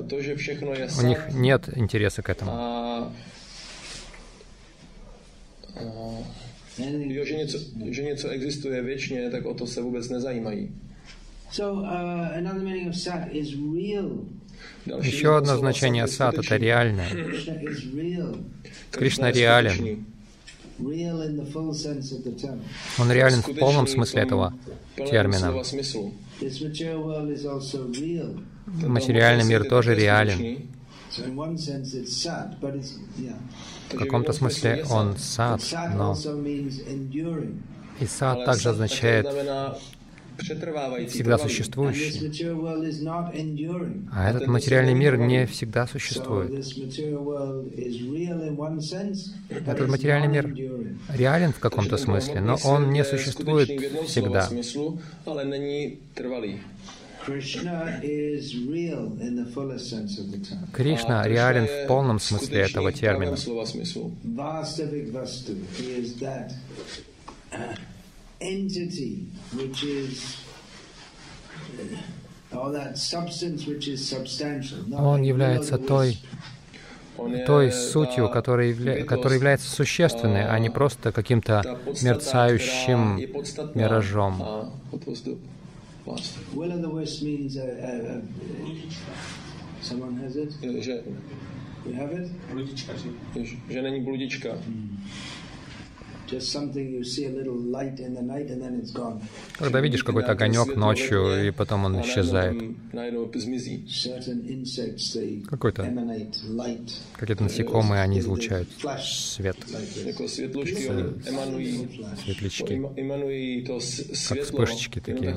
to, 0.08 0.22
že 0.22 0.36
všechno 0.36 0.72
je 0.74 0.88
у 0.98 1.02
них 1.02 1.26
нет 1.32 1.68
интереса 1.76 2.22
к 2.22 2.28
этому. 2.28 2.50
jo, 7.08 7.24
že, 7.24 7.36
něco, 7.36 7.58
že 7.90 8.02
něco 8.02 8.28
existuje 8.28 8.82
věčně, 8.82 9.30
tak 9.30 9.46
o 9.46 9.54
to 9.54 9.66
se 9.66 9.82
vůbec 9.82 10.08
nezajímají. 10.08 10.70
So 11.50 11.80
uh, 11.80 12.38
another 12.38 12.62
meaning 12.62 12.88
of 12.88 12.96
sat 12.96 13.28
is 13.32 13.48
real. 13.54 14.26
Еще 15.02 15.36
одно 15.36 15.56
значение 15.56 16.06
сад— 16.06 16.34
это 16.38 16.56
реальное. 16.56 17.08
Кришна 18.90 19.30
реален. 19.30 20.06
Он 22.98 23.12
реален 23.12 23.42
в 23.42 23.54
полном 23.58 23.86
смысле 23.86 24.22
этого 24.22 24.52
термина. 24.96 25.52
Материальный 28.66 29.44
мир 29.44 29.64
тоже 29.68 29.94
реален. 29.94 30.68
В 33.90 33.96
каком-то 33.96 34.32
смысле 34.32 34.84
он 34.90 35.16
сад, 35.16 35.60
но 35.94 36.16
и 38.00 38.06
сад 38.06 38.44
также 38.44 38.70
означает 38.70 39.26
всегда 41.08 41.38
существующий. 41.38 42.18
А 44.12 44.30
этот 44.30 44.42
Это 44.42 44.50
материальный 44.50 44.94
мир 44.94 45.16
не 45.16 45.46
всегда 45.46 45.86
существует. 45.86 46.50
Этот 49.66 49.88
материальный 49.88 50.28
мир 50.28 50.52
реален 51.14 51.52
в 51.52 51.60
каком-то 51.60 51.96
смысле, 51.96 52.40
но 52.40 52.58
он 52.64 52.90
не 52.90 53.04
существует 53.04 53.68
всегда. 54.08 54.48
Smyslu, 57.26 57.68
ale 57.70 57.90
není 57.90 57.92
trvalý. 57.94 58.00
Krishna 58.00 58.00
is 58.02 58.54
real 58.70 59.12
in 59.20 59.36
the 59.44 59.50
fullest 59.50 59.88
sense 59.90 60.20
of 60.20 60.26
the 60.30 60.38
term. 60.38 60.66
Кришна 60.72 61.26
реален 61.26 61.66
в 61.66 61.86
полном 61.86 62.18
смысле 62.18 62.60
этого 62.60 62.92
термина. 62.92 63.36
slova 63.36 63.66
smyslu. 63.66 64.12
Vastavik 64.24 65.12
Vastu, 65.12 65.56
he 65.78 65.98
is 66.02 66.16
that 66.20 66.52
uh, 67.52 67.76
entity 68.40 69.26
which 69.52 69.84
is, 69.84 70.36
uh, 72.52 72.58
or 72.58 72.72
that 72.72 72.96
substance 72.98 73.66
which 73.66 73.88
is 73.88 74.06
substantial. 74.08 74.78
not 74.88 75.00
Он 75.00 75.22
является 75.22 75.78
той, 75.78 76.18
той 77.46 77.72
сутью, 77.72 78.28
которая, 78.28 78.72
явля- 78.72 79.04
которая 79.04 79.38
является 79.38 79.70
существенной, 79.70 80.46
а 80.46 80.58
не 80.58 80.68
просто 80.70 81.12
каким-то 81.12 81.62
мерцающим 82.02 83.20
podstatná 83.32 84.68
West. 86.06 86.38
Will 86.54 86.72
of 86.72 86.80
the 86.82 86.88
West 86.88 87.22
means 87.22 87.56
a, 87.56 87.62
a, 87.62 88.16
a, 88.16 88.22
someone 89.80 90.16
has 90.16 90.36
it. 90.36 90.52
Že, 90.60 91.02
You 91.86 91.94
have 91.94 92.12
it? 92.12 92.32
Bludička. 92.50 92.92
Že, 93.34 93.56
že 93.70 93.82
není 93.82 94.04
bludička. 94.04 94.52
Hmm. 94.52 95.04
Когда 99.58 99.80
видишь 99.80 100.04
какой-то 100.04 100.32
огонек 100.32 100.76
ночью, 100.76 101.46
и 101.46 101.50
потом 101.50 101.84
он 101.84 101.96
a 101.96 102.02
исчезает. 102.02 102.56
Какой-то 105.48 105.82
какие-то 107.18 107.42
насекомые, 107.42 108.02
они 108.02 108.20
излучают 108.20 108.68
свет, 109.02 109.56
светлячки. 112.24 112.80
вспышечky 114.44 115.00
jenom 115.00 115.00
такие. 115.00 115.34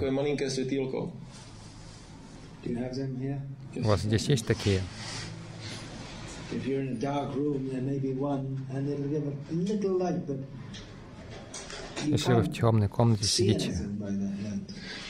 У 3.76 3.88
вас 3.88 4.02
здесь 4.02 4.28
есть 4.30 4.45
такие? 4.45 4.82
If 6.50 6.65
you're 6.65 6.80
in 6.80 6.93
a 6.93 6.95
dark 6.95 7.36
room, 7.36 7.69
there 7.69 7.82
may 7.82 8.00
be 8.00 8.13
one, 8.13 8.65
and 8.71 8.88
it'll 8.88 9.06
give 9.10 9.28
a 9.28 9.54
little 9.54 9.97
light, 9.97 10.26
but 10.26 10.38
Если 12.06 12.34
вы 12.34 12.42
в 12.42 12.52
темной 12.52 12.88
комнате 12.88 13.24
сидите, 13.26 13.72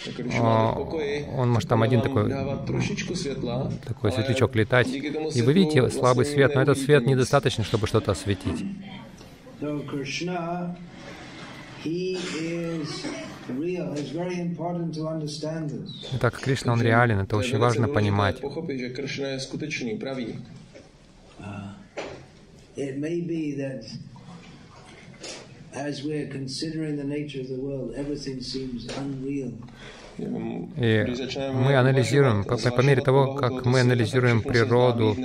on 0.05 1.45
может 1.47 1.69
там 1.69 1.83
один 1.83 2.01
такой- 2.01 2.29
такой 3.85 4.11
светлячок 4.11 4.55
летать, 4.55 4.87
и 4.87 5.41
вы 5.41 5.53
видите 5.53 5.89
слабый 5.89 6.25
свет, 6.25 6.55
но 6.55 6.61
этот 6.61 6.77
свет 6.77 7.05
недостаточно, 7.05 7.63
чтобы 7.63 7.87
что-то 7.87 8.11
осветить. 8.11 8.63
Итак, 16.13 16.39
Кришна, 16.39 16.73
он 16.73 16.81
реален, 16.81 17.19
это 17.19 17.37
очень 17.37 17.57
важно 17.57 17.87
понимать. 17.87 18.39
pochopit, 18.41 18.77
že 18.79 18.89
Kršna 18.89 19.27
je 19.27 19.39
skutečný, 19.39 19.97
pravý. 19.99 20.35
It 22.77 22.99
may 22.99 23.21
be 23.21 23.55
that 23.57 23.83
as 25.77 26.03
we're 26.03 26.27
considering 26.27 26.97
the 26.97 27.03
nature 27.03 27.41
of 27.41 27.49
the 27.49 27.59
world, 27.59 27.93
everything 27.95 28.41
seems 28.41 28.87
unreal. 28.97 29.53
И 30.19 30.23
мы 31.53 31.75
анализируем, 31.75 32.43
по, 32.43 32.57
по 32.57 32.81
мере 32.81 33.01
того, 33.01 33.35
как 33.35 33.65
мы 33.65 33.81
анализируем 33.81 34.41
природу 34.41 35.15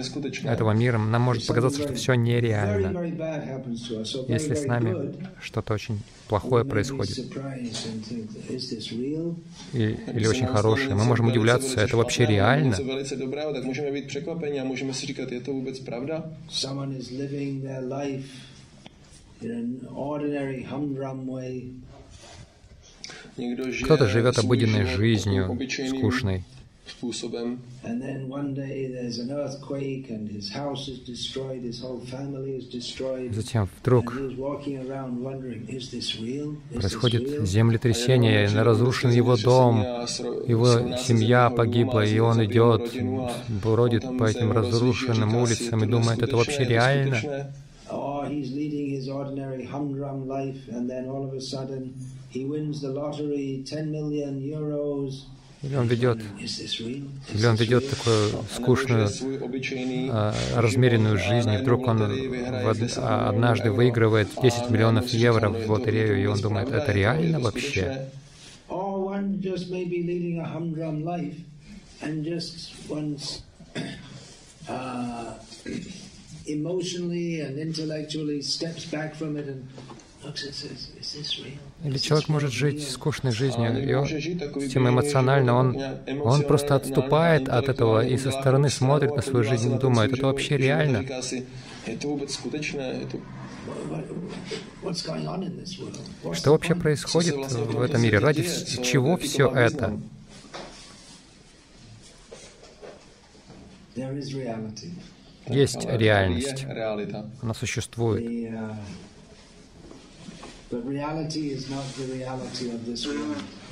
этого 0.44 0.72
мира, 0.72 0.98
нам 0.98 1.22
может 1.22 1.46
показаться, 1.46 1.80
что 1.82 1.94
все 1.94 2.14
нереально. 2.14 3.02
Если 4.28 4.54
с 4.54 4.66
нами 4.66 5.14
что-то 5.40 5.72
очень 5.74 6.00
плохое 6.28 6.64
происходит, 6.64 7.18
и, 9.72 9.96
или 10.14 10.26
очень 10.26 10.46
хорошее, 10.46 10.94
мы 10.94 11.04
можем 11.04 11.28
удивляться, 11.28 11.80
это 11.80 11.96
вообще 11.96 12.26
реально? 12.26 12.76
Кто-то 23.84 24.06
живет 24.06 24.38
обыденной 24.38 24.84
жизнью, 24.84 25.58
скучной. 25.88 26.44
Затем 33.30 33.68
вдруг 33.80 34.12
происходит 36.74 37.46
землетрясение, 37.48 38.46
разрушен 38.62 39.10
его 39.10 39.36
дом, 39.36 39.80
его 40.46 40.96
семья 40.96 41.50
погибла, 41.50 42.04
и 42.04 42.18
он 42.18 42.44
идет, 42.44 42.92
бродит 43.48 44.02
по 44.18 44.24
этим 44.24 44.52
разрушенным 44.52 45.36
улицам 45.36 45.82
и 45.82 45.86
думает, 45.86 46.22
это 46.22 46.36
вообще 46.36 46.64
реально? 46.64 47.52
Или 55.62 55.76
он 55.76 55.86
ведет, 55.86 56.18
или 57.32 57.46
он 57.46 57.54
ведет 57.54 57.88
такую 57.88 58.30
скучную, 58.52 59.08
а, 60.10 60.34
размеренную 60.56 61.18
жизнь, 61.18 61.52
и 61.52 61.58
вдруг 61.58 61.86
он 61.86 62.02
а, 62.02 63.28
однажды 63.28 63.70
выигрывает 63.70 64.28
10 64.42 64.70
миллионов 64.70 65.08
евро 65.10 65.50
в 65.50 65.70
лотерею, 65.70 66.20
и 66.20 66.26
он 66.26 66.40
думает, 66.40 66.72
это 66.72 66.90
реально 66.90 67.38
вообще? 67.38 68.08
emotionally 76.46 77.40
and 77.40 77.58
intellectually 77.58 78.40
steps 78.42 78.84
back 78.84 79.14
from 79.14 79.36
it 79.36 79.48
and 79.48 79.68
или 81.84 81.98
человек 81.98 82.28
может 82.28 82.52
жить 82.52 82.88
скучной 82.88 83.32
жизнью, 83.32 83.84
и 83.84 83.92
он, 83.92 84.06
тем 84.68 84.88
эмоционально 84.88 85.54
он, 85.54 85.76
он 86.22 86.42
просто 86.42 86.76
отступает 86.76 87.48
от 87.48 87.68
этого 87.68 88.06
и 88.06 88.16
со 88.16 88.30
стороны 88.30 88.70
смотрит 88.70 89.16
на 89.16 89.22
свою 89.22 89.44
жизнь 89.44 89.74
и 89.74 89.78
думает, 89.78 90.12
это 90.12 90.26
вообще 90.26 90.56
реально? 90.56 91.04
Что 96.32 96.52
вообще 96.52 96.74
происходит 96.76 97.34
в 97.34 97.82
этом 97.82 98.02
мире? 98.02 98.18
Ради 98.18 98.42
чего 98.82 99.16
все 99.16 99.50
это? 99.50 99.98
Есть 105.48 105.84
реальность. 105.86 106.66
Она 107.42 107.54
существует. 107.54 108.24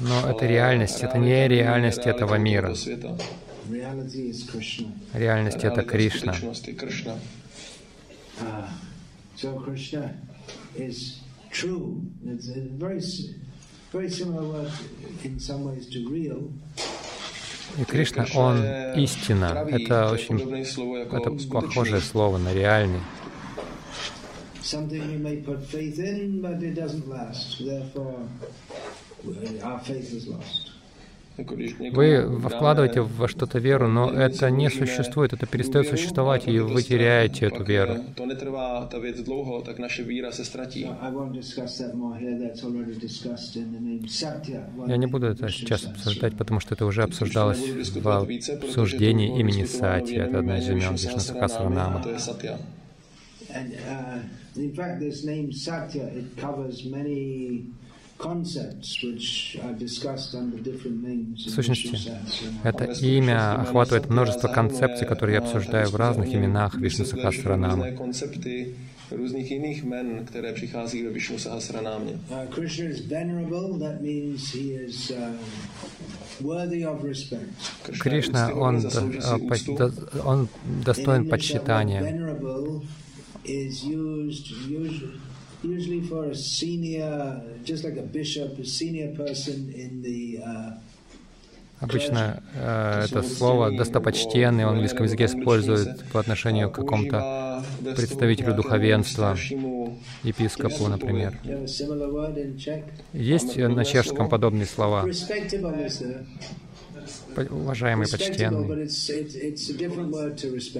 Но 0.00 0.30
это 0.30 0.46
реальность, 0.46 1.02
это 1.02 1.18
не 1.18 1.48
реальность 1.48 2.06
этого 2.06 2.34
мира. 2.36 2.74
Реальность— 5.14 5.58
это 5.64 5.82
Кришна. 5.82 6.34
И 17.78 17.84
Кришна, 17.84 18.26
Он 18.34 18.62
истина. 18.96 19.66
Это 19.68 20.10
очень 20.10 20.38
это 21.10 21.30
похожее 21.48 22.00
слово 22.00 22.38
на 22.38 22.52
реальный. 22.52 23.00
something 24.62 25.10
Вы 31.92 32.38
вкладываете 32.48 33.00
во 33.00 33.28
что-то 33.28 33.58
веру, 33.58 33.88
но 33.88 34.10
это 34.10 34.50
не 34.50 34.70
существует, 34.70 35.32
это 35.32 35.46
перестает 35.46 35.88
существовать, 35.88 36.46
и 36.48 36.58
вы 36.58 36.82
теряете 36.82 37.46
эту 37.46 37.62
веру. 37.64 37.96
Я 44.86 44.96
не 44.96 45.06
буду 45.06 45.26
это 45.26 45.48
сейчас 45.48 45.84
обсуждать, 45.86 46.36
потому 46.36 46.60
что 46.60 46.74
это 46.74 46.86
уже 46.86 47.02
обсуждалось 47.02 47.58
в 47.58 48.08
обсуждении 48.08 49.38
имени 49.38 49.64
Сати. 49.64 50.14
Это 50.14 50.38
одна 50.40 50.58
из 50.58 50.68
имен 50.68 50.94
Вишну 50.94 51.20
Сахасранама. 51.20 52.04
And 53.52 53.74
uh, 53.88 54.20
in 54.56 54.72
fact, 54.74 55.00
this 55.00 55.24
name 55.24 55.52
Satya, 55.52 56.04
it 56.04 56.36
covers 56.36 56.84
many 56.84 57.64
В 58.22 58.44
сущности, 61.50 62.12
это 62.62 62.84
имя 63.00 63.54
охватывает 63.60 64.10
множество 64.10 64.48
концепций, 64.48 65.06
которые 65.06 65.36
я 65.36 65.40
обсуждаю 65.40 65.88
в 65.88 65.96
разных 65.96 66.34
именах 66.34 66.74
Вишну 66.74 67.06
různých 69.10 69.50
jiných 69.50 69.84
men, 69.84 70.24
které 70.24 70.52
přichází 70.52 71.02
Vishnu 71.02 71.38
Sahasranámě. 71.38 72.12
Worthy 76.40 76.86
of 76.86 77.04
respect. 77.04 77.42
Кришна, 78.00 78.54
он, 78.54 78.82
он 80.24 80.48
достоин 80.84 81.28
почитания 81.28 82.00
usually, 85.62 86.00
for 86.02 86.26
a 86.26 86.34
senior, 86.34 87.40
just 87.64 87.84
like 87.84 87.96
a 87.96 88.02
bishop, 88.02 88.58
a 88.58 88.64
senior 88.64 89.14
person 89.14 89.72
in 89.74 90.02
the 90.02 90.40
uh, 90.44 90.72
Обычно 91.80 92.42
э, 92.54 93.06
это 93.06 93.22
слово 93.22 93.74
«достопочтенный» 93.74 94.66
в 94.66 94.68
английском 94.68 95.04
языке 95.04 95.24
используют 95.24 96.04
по 96.12 96.20
отношению 96.20 96.70
к 96.70 96.74
какому-то 96.74 97.64
представителю 97.96 98.54
духовенства, 98.54 99.34
епископу, 100.22 100.88
например. 100.88 101.38
Есть 103.14 103.56
на 103.56 103.84
чешском 103.86 104.28
подобные 104.28 104.66
слова? 104.66 105.06
Уважаемый, 107.50 108.08
почтенный. 108.08 108.88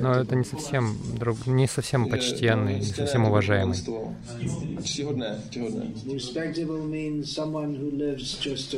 Но 0.01 0.15
это 0.15 0.37
не 0.37 0.45
совсем, 0.45 0.97
друг, 1.19 1.47
не 1.47 1.67
совсем 1.67 2.09
почтенный, 2.09 2.81
не 2.81 2.85
совсем 2.85 3.25
уважаемый. 3.25 3.77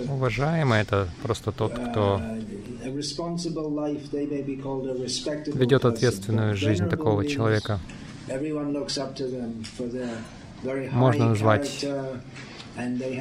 Уважаемый— 0.09 0.81
это 0.83 1.09
просто 1.23 1.53
тот, 1.53 1.73
кто 1.73 2.21
ведет 5.55 5.85
ответственную 5.85 6.57
жизнь 6.57 6.89
такого 6.89 7.27
человека. 7.27 7.81
Можно 10.93 11.29
назвать 11.31 11.85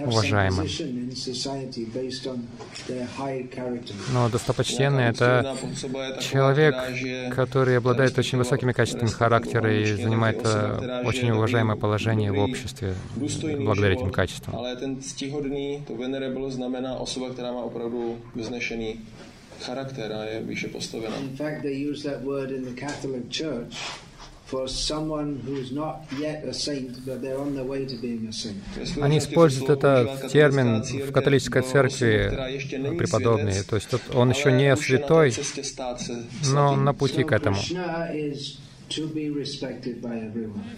уважаемым. 0.05 0.67
Но 4.13 4.29
достопочтенный— 4.29 5.03
это 5.09 5.57
человек, 6.19 6.75
который 7.35 7.77
обладает 7.77 8.17
очень 8.17 8.37
высокими 8.37 8.71
качествами 8.71 9.09
характера 9.09 9.73
и 9.73 9.85
занимает 9.93 10.41
э, 10.43 11.03
очень 11.05 11.31
уважаемое 11.31 11.75
положение 11.75 12.31
в 12.31 12.39
обществе 12.39 12.95
благодаря 13.15 13.93
этим 13.93 14.11
качествам. 14.11 14.55
charakter 19.61 20.11
a 20.11 20.25
je 20.25 20.41
výše. 20.41 20.69
Они 29.01 29.17
используют 29.17 29.69
это 29.69 30.27
термин 30.31 30.81
в 30.83 31.11
католической 31.11 31.61
церкви, 31.61 32.97
преподобные. 32.97 33.63
То 33.63 33.75
есть 33.75 33.89
он 34.13 34.29
еще 34.29 34.51
не 34.51 34.75
святой, 34.75 35.33
но 36.51 36.75
на 36.75 36.93
пути 36.93 37.23
к 37.23 37.31
этому. 37.31 37.57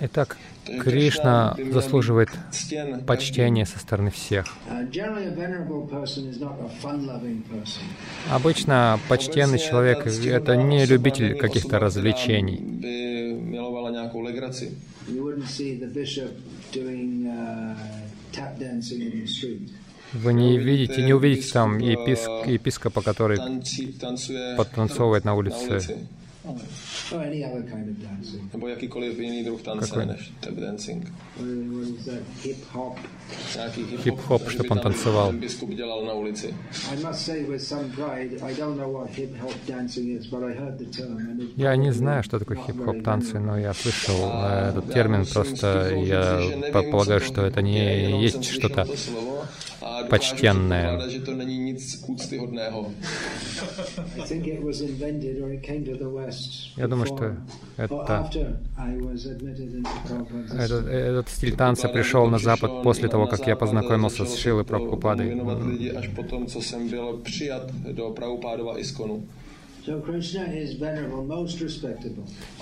Итак, 0.01 0.37
Кришна 0.81 1.55
заслуживает 1.71 2.29
почтения 3.07 3.65
со 3.65 3.79
стороны 3.79 4.11
всех. 4.11 4.45
Обычно 8.29 8.99
почтенный 9.09 9.59
человек— 9.59 10.05
это 10.25 10.55
не 10.55 10.85
любитель 10.85 11.35
каких-то 11.35 11.79
развлечений. 11.79 12.59
Вы 20.13 20.33
не 20.33 20.57
видите, 20.59 21.03
не 21.03 21.13
увидите 21.13 21.51
там 21.51 21.79
еписк, 21.79 22.29
епископа, 22.45 23.01
который 23.01 23.39
подтанцовывает 24.57 25.25
на 25.25 25.33
улице 25.33 26.07
Nebo 28.53 28.67
jakýkoliv 28.67 29.19
jiný 29.19 29.43
druh 29.43 29.61
tance 29.61 30.05
než 30.05 30.31
tap 30.39 30.53
dancing. 30.53 31.13
Nějaký 33.55 33.85
hip-hop, 34.03 34.47
чтобы 34.47 34.69
он 34.69 34.79
танцевал. 34.79 35.33
biskup 35.33 35.69
dělal 35.69 36.05
na 36.05 36.13
ulici. 36.13 36.53
Я 41.57 41.75
не 41.75 41.93
знаю, 41.93 42.23
что 42.23 42.39
такое 42.39 42.57
хип-хоп 42.57 43.03
танцы, 43.03 43.39
но 43.39 43.57
я 43.57 43.73
слышал 43.73 44.31
этот 44.69 44.93
термин, 44.93 45.25
просто 45.25 45.89
я 45.95 46.39
полагаю, 46.91 47.21
что 47.21 47.41
это 47.41 47.61
не 47.61 48.21
есть 48.21 48.43
что-то 48.43 48.85
почтенное. 50.09 50.99
Я 56.77 56.87
думаю, 56.87 57.05
что 57.05 57.35
это, 57.77 58.29
этот, 60.57 60.87
этот 60.87 61.29
стиль 61.29 61.55
танца 61.55 61.89
пришел 61.89 62.27
на 62.27 62.39
Запад 62.39 62.83
после 62.83 63.09
того, 63.09 63.27
как 63.27 63.47
я 63.47 63.55
познакомился 63.55 64.25
с 64.25 64.35
Шилой 64.35 64.63
Прабхупадой. 64.63 65.35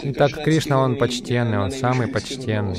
Итак, 0.04 0.44
Кришна, 0.44 0.80
Он 0.80 0.98
почтенный, 0.98 1.60
Он 1.60 1.72
самый 1.72 2.08
почтенный. 2.08 2.76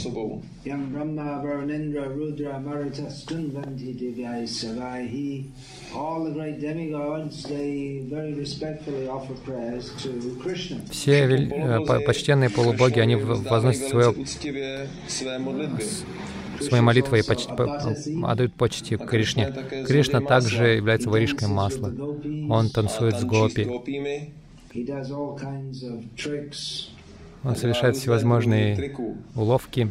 Все 10.90 11.24
э, 11.24 12.00
почтенные 12.04 12.50
полубоги, 12.50 12.98
они 12.98 13.14
возносят 13.16 13.88
свое 13.88 14.14
своей 16.62 16.82
молитвой 16.82 17.24
почти, 17.24 17.52
отдают 17.52 18.54
почти 18.54 18.96
Кришне. 18.96 19.52
Кришна 19.86 20.20
также 20.20 20.76
является 20.76 21.10
воришкой 21.10 21.48
масла. 21.48 21.92
Он 22.50 22.68
танцует 22.70 23.18
с 23.18 23.24
гопи. 23.24 23.68
Он 27.44 27.56
совершает 27.56 27.96
всевозможные 27.96 28.94
уловки. 29.34 29.88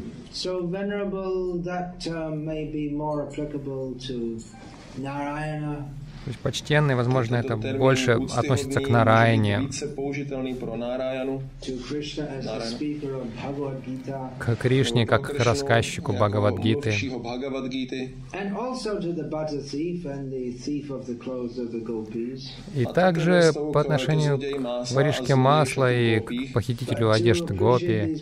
То 6.24 6.30
есть 6.30 6.40
почтенный, 6.40 6.94
возможно, 6.94 7.38
это 7.38 7.58
больше 7.58 8.12
относится 8.12 8.80
к 8.80 8.90
Нараяне, 8.90 9.70
к 14.38 14.56
Кришне, 14.58 15.08
как 15.08 15.36
к 15.36 15.40
рассказчику 15.44 16.14
Бхагавадгиты, 16.14 16.92
и 22.76 22.86
также 22.86 23.52
по 23.74 23.82
отношению 23.82 24.40
к 24.40 24.92
воришке 24.92 25.34
масла 25.34 25.92
и 25.92 26.20
к 26.20 26.54
похитителю 26.54 27.10
одежды 27.10 27.56
Гопи. 27.56 28.22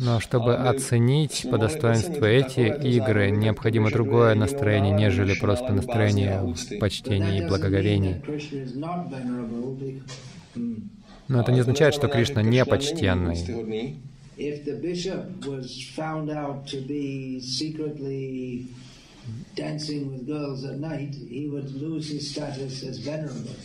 Но 0.00 0.20
чтобы 0.20 0.56
оценить 0.56 1.46
по 1.50 1.58
достоинству 1.58 2.24
эти 2.24 2.60
игры, 2.82 3.41
необходимо 3.42 3.90
другое 3.90 4.34
настроение, 4.34 4.92
нежели 4.92 5.38
просто 5.38 5.72
настроение 5.72 6.54
почтения 6.80 7.38
и 7.38 7.46
благоговения. 7.46 8.22
Но 11.28 11.40
это 11.40 11.52
не 11.52 11.60
означает, 11.60 11.94
что 11.94 12.08
Кришна 12.08 12.42
не 12.42 12.64
почтенный. 12.64 13.98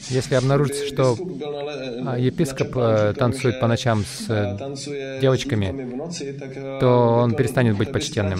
Если 0.09 0.35
обнаружится, 0.35 0.85
что 0.85 1.17
а, 2.05 2.17
епископ 2.17 2.75
э, 2.75 3.13
танцует 3.17 3.59
по 3.59 3.67
ночам 3.67 4.03
с 4.03 4.25
э, 4.29 5.19
девочками, 5.21 5.99
то 6.79 7.21
он 7.23 7.35
перестанет 7.35 7.77
быть 7.77 7.91
почтенным. 7.91 8.39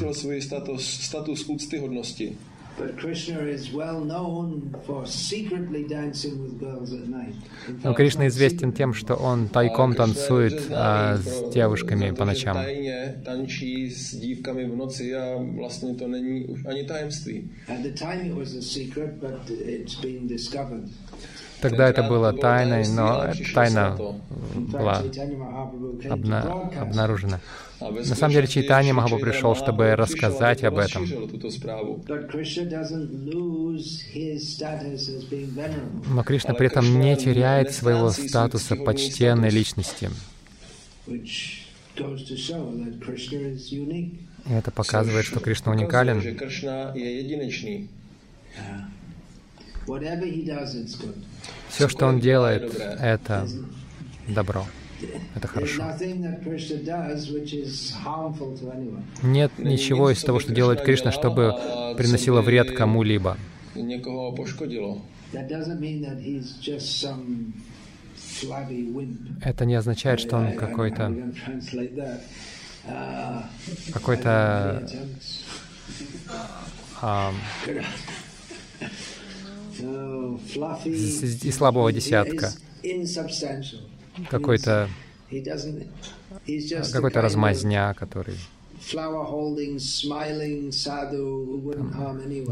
Но 7.84 7.92
Кришна 7.94 8.28
известен 8.28 8.72
тем, 8.72 8.94
что 8.94 9.14
он 9.14 9.48
тайком 9.48 9.94
танцует 9.94 10.68
а, 10.70 11.16
с 11.18 11.52
девушками 11.52 12.10
по 12.12 12.24
ночам. 12.24 12.56
Тогда 21.61 21.89
это 21.89 22.03
было 22.03 22.33
тайной, 22.33 22.87
но 22.87 23.31
тайна 23.53 23.97
была 24.55 25.03
обна 26.09 26.41
обнаружена. 26.79 27.39
На 27.79 28.15
самом 28.15 28.33
деле 28.33 28.47
Чайтанья 28.47 28.93
Махапрабху 28.93 29.25
пришел, 29.25 29.55
чтобы 29.55 29.95
рассказать 29.95 30.63
об 30.63 30.77
этом. 30.77 31.05
Но 36.13 36.23
Кришна 36.23 36.53
при 36.53 36.67
этом 36.67 36.99
не 36.99 37.15
теряет 37.15 37.71
своего 37.71 38.09
статуса 38.09 38.75
почтенной 38.75 39.49
личности. 39.49 40.09
И 44.49 44.53
это 44.53 44.71
показывает, 44.71 45.25
что 45.25 45.39
Кришна 45.39 45.71
уникален. 45.71 46.21
Все, 51.69 51.87
что 51.87 52.05
он 52.07 52.19
делает, 52.19 52.75
это 52.99 53.47
добро. 54.27 54.65
Это 55.35 55.47
хорошо. 55.47 55.83
Нет 59.23 59.51
ничего 59.59 60.09
из 60.09 60.23
того, 60.23 60.39
что 60.39 60.53
делает 60.53 60.81
Кришна, 60.81 61.11
чтобы 61.11 61.53
приносило 61.97 62.41
вред 62.41 62.75
кому-либо. 62.75 63.37
Это 69.41 69.65
не 69.65 69.75
означает, 69.75 70.19
что 70.19 70.37
он 70.37 70.53
какой-то 70.55 71.13
какой-то 73.91 74.87
а, 77.01 77.33
и 79.79 81.51
слабого 81.51 81.91
десятка, 81.91 82.51
какой-то 84.29 84.89
какой-то 86.91 87.21
размазня, 87.21 87.93
который 87.97 88.35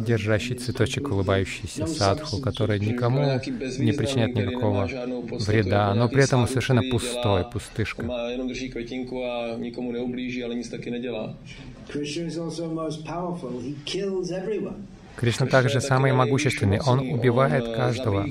держащий 0.06 0.56
цветочек, 0.56 1.12
улыбающийся 1.12 1.88
садху, 1.88 2.40
который 2.40 2.80
никому 2.80 3.40
не 3.80 3.92
причиняет 3.94 4.36
никакого 4.36 4.90
вреда, 5.40 5.94
но 5.94 6.10
при 6.10 6.24
этом 6.24 6.48
совершенно 6.48 6.82
пустой, 6.90 7.46
пустышка. 7.52 8.04
Кришна 15.16 15.46
также 15.48 15.82
самый 15.82 16.14
могущественный. 16.14 16.80
Он 16.80 17.00
убивает 17.00 17.76
каждого. 17.76 18.24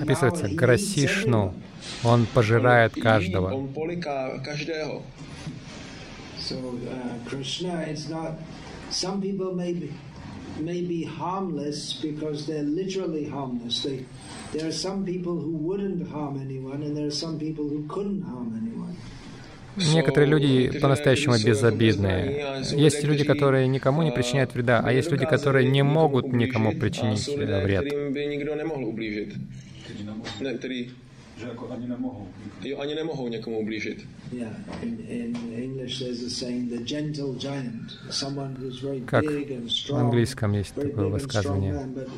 Описывается 0.00 0.48
Грасишну. 0.48 1.54
Он 2.04 2.26
пожирает 2.26 2.94
каждого. 2.94 3.68
may 10.60 10.82
be 10.82 11.04
harmless 11.04 11.92
because 11.94 12.46
they're 12.46 12.62
literally 12.62 13.24
harmless. 13.24 13.82
They, 13.82 14.04
there 14.52 14.66
are 14.68 14.72
some 14.72 15.04
people 15.04 15.40
who 15.40 15.50
wouldn't 15.50 16.08
harm 16.08 16.40
anyone, 16.40 16.82
and 16.82 16.96
there 16.96 17.06
are 17.06 17.10
some 17.10 17.38
people 17.38 17.68
who 17.68 17.86
couldn't 17.88 18.22
harm 18.22 18.54
anyone. 18.60 18.96
Некоторые 19.94 20.30
люди 20.30 20.78
по-настоящему 20.80 21.34
безобидные. 21.44 22.62
Есть 22.72 23.04
люди, 23.04 23.24
которые 23.24 23.68
никому 23.68 24.02
не 24.02 24.10
причиняют 24.10 24.54
вреда, 24.54 24.80
а 24.84 24.92
есть 24.92 25.10
люди, 25.10 25.26
которые 25.26 25.68
не 25.68 25.82
могут 25.82 26.32
никому 26.32 26.72
причинить 26.72 27.28
э, 27.28 27.44
Že 31.40 31.46
jako 31.48 31.68
ani 31.70 31.88
nemohou. 31.88 32.28
Jo, 32.64 32.78
ani 32.78 32.94
nemohou 32.94 33.28
někomu 33.28 33.58
ublížit. 33.58 34.06
Yeah, 34.32 34.52
in, 34.82 34.98
in 35.08 35.36
English 35.62 35.98
there's 35.98 36.22
a 36.22 36.30
saying, 36.30 36.70
the 36.70 36.84
gentle 36.84 37.34
giant, 37.38 37.98
someone 38.10 38.56
who's 38.60 38.82
very 38.82 39.00
Как 39.00 39.24
big 39.24 39.50
and 39.52 39.64
в 39.66 39.72
strong. 39.72 40.00
английском 40.00 40.52
есть 40.52 40.74
very 40.76 40.90
такое 40.90 41.08
высказывание. 41.08 41.72
man, 41.72 41.94
but 41.94 42.08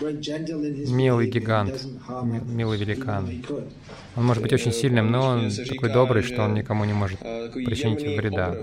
very 0.00 0.20
gentle 0.20 0.64
in 0.64 0.74
his 0.74 0.90
Милый 0.90 1.28
гигант, 1.30 1.86
милый 2.48 2.78
великан. 2.78 3.28
Он 4.16 4.24
может 4.24 4.42
быть 4.42 4.52
очень 4.52 4.72
сильным, 4.72 5.10
но 5.12 5.20
он 5.26 5.50
такой 5.68 5.92
добрый, 5.92 6.22
что 6.22 6.42
он 6.42 6.54
никому 6.54 6.84
не 6.84 6.92
может 6.92 7.20
eh, 7.22 7.64
причинить 7.64 8.02
вреда. 8.02 8.56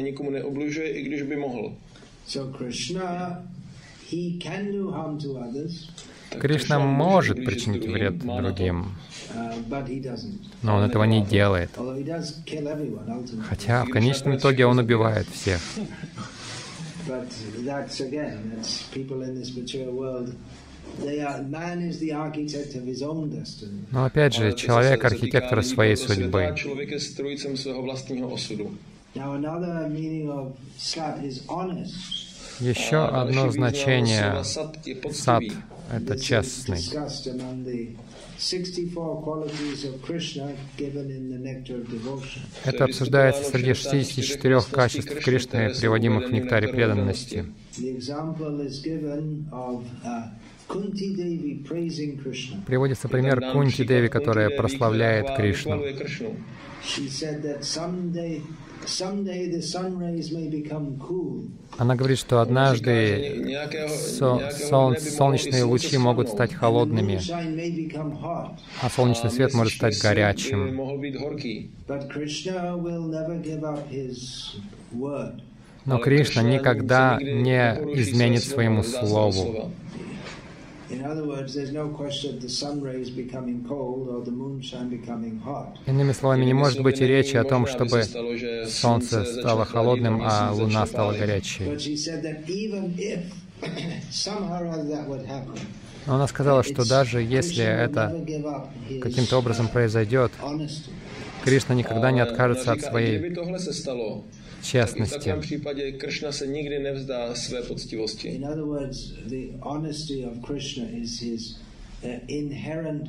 nikomu 0.00 0.36
i. 0.36 1.72
So 2.26 2.52
Krishna, 2.52 3.42
Кришна 6.38 6.78
может 6.78 7.44
причинить 7.44 7.86
вред 7.86 8.18
другим, 8.18 8.94
uh, 9.34 9.68
but 9.68 9.88
he 9.88 10.00
doesn't. 10.00 10.38
но 10.62 10.76
он 10.76 10.84
этого 10.84 11.04
не 11.04 11.24
делает. 11.24 11.70
Although 11.76 11.96
he 11.96 12.04
does 12.04 12.40
kill 12.46 12.68
everyone 12.68 13.08
ultimately. 13.08 13.44
Хотя 13.48 13.84
в 13.84 13.90
конечном 13.90 14.36
итоге 14.36 14.66
он 14.66 14.78
убивает 14.78 15.26
всех. 15.28 15.60
But 17.08 17.28
that's 17.64 18.00
again, 18.00 18.52
that's 18.54 18.84
people 18.92 19.22
in 19.22 19.34
this 19.34 19.56
material 19.56 19.92
world. 19.92 20.34
They 20.98 21.20
are, 21.20 21.42
man 21.42 21.80
is 21.82 21.98
the 21.98 22.12
architect 22.12 22.74
of 22.74 22.84
his 22.84 23.02
own 23.02 23.30
destiny. 23.30 23.84
Но 23.90 24.04
опять 24.04 24.34
же, 24.34 24.52
человек 24.54 25.04
архитектор 25.04 25.62
своей 25.64 25.96
судьбы. 25.96 26.54
Now 29.12 29.32
another 29.34 29.88
meaning 29.88 30.30
of 30.30 30.56
sat 30.78 31.24
is 31.24 31.42
honest. 31.48 32.29
Еще 32.60 33.04
одно 33.04 33.50
значение 33.50 34.44
сад 35.12 35.44
это 35.92 36.18
честный. 36.18 36.76
discussed 36.76 37.26
among 37.26 37.64
the 37.64 37.96
64 38.38 39.22
qualities 39.22 39.84
of 39.84 40.00
Krishna 40.02 40.54
given 40.76 41.10
in 41.10 41.30
the 41.30 41.38
Nectar 41.38 41.76
of 41.76 41.90
Devotion. 41.90 42.42
Это 42.64 42.84
обсуждается 42.84 43.44
среди 43.44 43.74
64 43.74 44.60
качеств 44.70 45.14
Кришны, 45.24 45.74
приводимых 45.78 46.28
в 46.28 46.32
нектаре 46.32 46.68
преданности. 46.68 47.46
Uh. 49.50 49.80
Приводится 52.66 53.08
пример 53.08 53.40
Кунти 53.52 53.84
Деви, 53.84 54.08
которая 54.08 54.50
прославляет 54.50 55.36
Кришну. 55.36 55.82
Она 61.78 61.94
говорит, 61.96 62.18
что 62.18 62.40
однажды 62.40 63.56
со- 63.88 64.50
сол- 64.50 64.96
солнечные 64.96 65.64
лучи 65.64 65.96
могут 65.98 66.28
стать 66.28 66.52
холодными, 66.54 67.20
а 68.82 68.90
солнечный 68.90 69.30
свет 69.30 69.54
может 69.54 69.74
стать 69.74 69.98
горячим. 70.00 70.76
Но 75.86 75.98
Кришна 75.98 76.42
никогда 76.42 77.18
не 77.20 77.74
изменит 78.00 78.42
своему 78.44 78.82
слову. 78.82 79.70
Slova. 80.90 81.00
In 81.00 81.04
other 81.04 81.26
words, 81.26 81.54
there's 81.54 81.72
no 81.72 81.88
question 81.88 82.34
of 82.34 82.40
the 82.40 82.48
sun 82.48 82.80
rays 82.82 83.10
becoming 83.10 83.64
cold 83.66 84.08
or 84.08 84.24
the 84.24 84.30
moonshine 84.30 84.88
becoming 84.88 85.40
hot. 85.40 85.76
Иными 85.86 86.12
словами, 86.12 86.44
не 86.44 86.54
может 86.54 86.82
быть 86.82 87.00
и 87.00 87.06
речи 87.06 87.36
о 87.36 87.44
том, 87.44 87.66
чтобы 87.66 88.04
солнце 88.68 89.24
стало 89.24 89.64
холодным, 89.64 90.22
а 90.22 90.52
луна 90.52 90.86
стала 90.86 91.12
горячей. 91.12 91.64
Но 96.06 96.14
она 96.14 96.26
сказала, 96.26 96.62
что 96.62 96.88
даже 96.88 97.20
если 97.20 97.64
это 97.64 98.24
каким-то 99.02 99.36
образом 99.38 99.66
uh, 99.66 99.72
произойдет. 99.72 100.32
Кришна 101.44 101.74
никогда 101.74 102.10
не 102.10 102.20
откажется 102.20 102.72
от 102.72 102.80
своей 102.80 103.34
Své 107.34 107.62
poctivosti. 107.62 108.28
In 108.28 108.44
other 108.44 108.64
words, 108.64 109.12
the 109.28 109.52
honesty 109.60 110.24
of 110.24 110.40
Krishna 110.42 110.84
is 110.84 111.20
his 111.20 111.56
uh, 112.04 112.20
inherent 112.26 113.08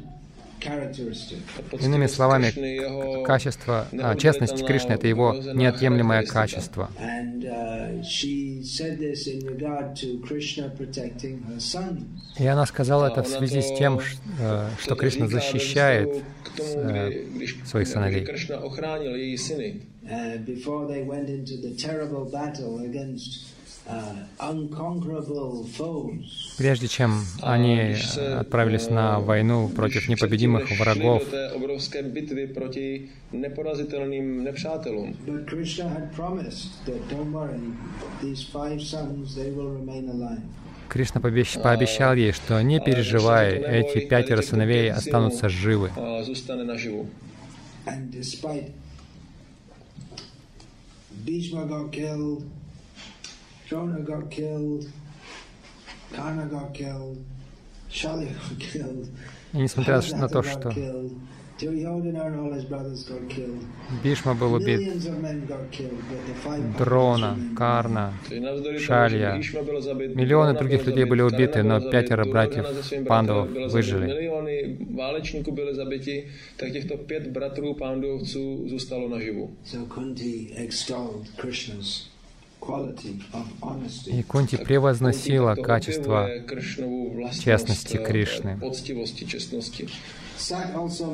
characteristic. 0.60 1.40
Иными 1.72 2.08
словами, 2.08 2.52
качество, 3.24 3.88
а, 3.92 4.16
честность 4.16 4.66
Кришны— 4.66 4.94
это 4.94 5.08
его 5.08 5.34
неотъемлемое 5.34 6.24
качество. 6.24 6.90
Uh. 7.00 7.22
И 12.38 12.46
она 12.46 12.66
сказала 12.66 13.08
это 13.08 13.24
в 13.24 13.28
связи 13.28 13.62
с 13.62 13.78
тем, 13.78 14.00
э, 14.40 14.70
что 14.80 14.96
Кришна 14.96 15.28
защищает 15.28 16.24
э, 16.58 17.26
своих 17.66 17.88
сыновей. 17.88 18.26
Uh, 20.10 20.38
before 20.38 20.88
they 20.88 21.04
went 21.04 21.30
into 21.30 21.58
the 21.58 21.76
terrible 21.76 22.26
battle 22.26 22.80
against 22.80 23.46
uh, 23.88 24.16
unconquerable 24.40 25.64
foes. 25.78 26.56
Прежде 26.58 26.88
чем 26.88 27.24
они 27.42 27.96
отправились 28.18 28.88
eh, 28.88 28.94
на 28.94 29.20
войну 29.20 29.70
против 29.70 30.10
непобедимых 30.10 30.72
врагов. 30.72 31.24
Кришна 40.90 41.22
пообещал 41.22 42.16
ей, 42.16 42.32
что 42.32 42.62
не 42.64 42.80
переживай, 42.80 43.54
эти 43.54 44.00
пятеро 44.08 44.42
сыновей 44.42 44.92
останутся 44.92 45.48
живы. 45.48 45.92
And 47.84 48.12
despite 48.12 48.72
Bhishma 51.26 51.66
got 51.68 51.92
killed, 51.92 52.50
Drona 53.68 54.00
got 54.00 54.32
killed, 54.32 54.86
Karna 56.14 56.46
got 56.46 56.74
killed, 56.74 57.18
Shali 57.90 58.34
got 58.34 58.60
killed, 58.60 59.10
И 59.54 59.58
несмотря 59.58 60.02
на 60.14 60.28
то, 60.30 60.42
что 60.44 60.72
Бишма 64.04 64.34
был 64.34 64.54
убит, 64.54 64.80
millions 64.80 65.06
of 65.08 65.22
men 65.22 65.46
got 65.48 65.70
killed, 65.72 66.02
but 66.10 66.26
the 66.26 66.34
five 66.44 66.78
Дрона. 66.78 67.38
Карна, 67.56 68.14
Шалья. 68.80 69.36
Миллионы 69.36 70.58
других 70.58 70.86
людей 70.86 71.06
были 71.06 71.22
убиты, 71.22 71.64
но 71.64 71.80
пятеро 71.92 72.26
братьев 72.26 72.66
пандавов 73.08 73.50
выжили. 73.72 74.32
So 79.64 79.86
Kunti 79.88 80.54
extolled 80.58 81.28
Krishna's. 81.38 82.11
И 84.06 84.24
Кунти 84.24 84.56
превозносила 84.58 85.56
качество 85.56 86.30
eh, 86.30 86.46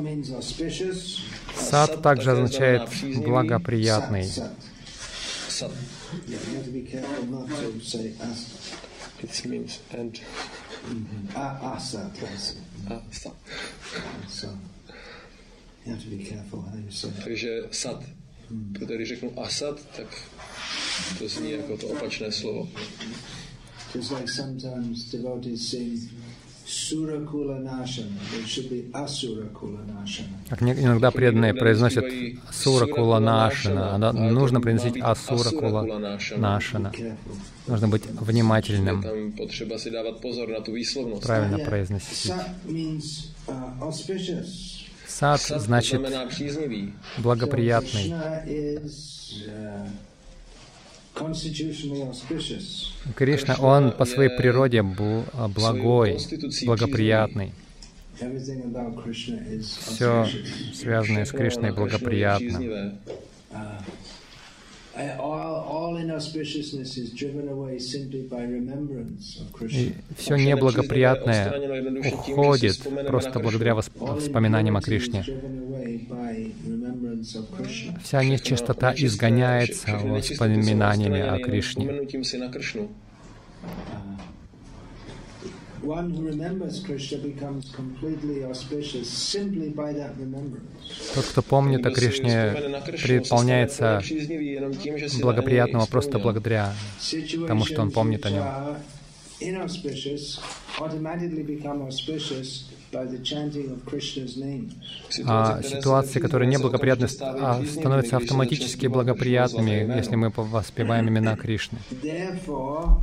means 0.02 0.30
auspicious. 0.30 1.20
Сад 1.54 2.02
также 2.02 2.32
означает 2.32 2.88
благоприятный. 3.02 4.30
It 9.22 9.44
means 9.46 9.80
and. 9.92 10.20
Takže 17.24 17.62
sad. 17.70 18.04
Protože 18.72 18.94
když 18.96 19.08
řeknu 19.08 19.40
asad, 19.42 19.80
tak 19.96 20.06
to 21.18 21.28
zní 21.28 21.50
jako 21.50 21.76
to 21.76 21.86
opačné 21.86 22.32
slovo. 22.32 22.68
Just 23.94 24.10
like 24.10 24.28
sometimes 24.28 25.10
devotees 25.12 25.70
sing 25.70 25.98
Surakula 26.68 27.58
Nashana. 27.58 28.20
It 28.38 28.46
should 28.46 28.68
be 28.68 28.82
Asurakula 28.92 29.86
Nashana. 29.86 30.36
Как 30.50 30.62
иногда 30.62 31.10
преданные 31.10 31.54
произносят 31.54 32.04
Сура 32.52 32.86
Кула 32.86 33.20
Нашина, 33.20 33.94
а 33.94 33.98
да- 33.98 34.12
нужно 34.12 34.60
произносить 34.60 35.00
Асура 35.00 35.50
Кула 35.50 35.82
Нашина. 36.36 36.88
Be 36.88 36.92
careful. 36.92 37.16
Нужно 37.66 37.88
быть 37.88 38.04
внимательным, 38.06 39.02
правильно 41.22 41.58
произносить. 41.58 42.32
Uh. 43.46 44.44
Сад 45.06 45.40
значит 45.40 46.02
благоприятный. 47.16 48.08
Krishna 48.10 48.44
is 48.46 49.48
uh, 49.48 49.88
constitutionally 51.07 51.07
auspicious. 51.07 51.07
Кришна, 53.16 53.56
он 53.56 53.92
по 53.92 54.04
своей 54.04 54.30
природе 54.30 54.78
бл- 54.78 55.24
а, 55.32 55.48
благой, 55.48 56.18
благоприятный. 56.64 57.52
Все, 59.86 60.26
связанное 60.74 61.24
с 61.24 61.30
Кришной, 61.30 61.72
благоприятно. 61.72 62.98
Uh. 63.50 63.82
И 69.70 69.94
все 70.16 70.36
неблагоприятное 70.36 72.00
уходит 72.10 72.80
просто 73.06 73.38
благодаря 73.38 73.76
воспоминаниям 73.76 74.76
о 74.76 74.80
Кришне. 74.80 75.24
Вся 78.02 78.24
нечистота 78.24 78.94
изгоняется 78.94 79.98
воспоминаниями 79.98 81.20
о 81.20 81.38
Кришне. 81.38 82.08
Тот, 91.14 91.24
кто 91.24 91.42
помнит 91.42 91.86
о 91.86 91.90
Кришне, 91.90 92.54
něj 93.44 95.20
благоприятного 95.20 95.86
просто 95.86 96.18
ну, 96.18 96.24
благодаря 96.24 96.74
тому, 97.46 97.64
что 97.64 97.82
он 97.82 97.90
помнит 97.90 98.26
о 98.26 98.30
нем. 98.30 98.44
А 105.26 105.62
ситуации, 105.62 106.20
которые 106.20 106.48
неблагоприятны, 106.48 107.08
а, 107.20 107.62
становятся 107.64 108.16
автоматически 108.16 108.86
благоприятными, 108.86 109.96
если 109.96 110.16
мы 110.16 110.30
воспеваем 110.34 111.08
имена 111.08 111.36
Кришны. 111.36 111.78
Therefore, 112.02 113.00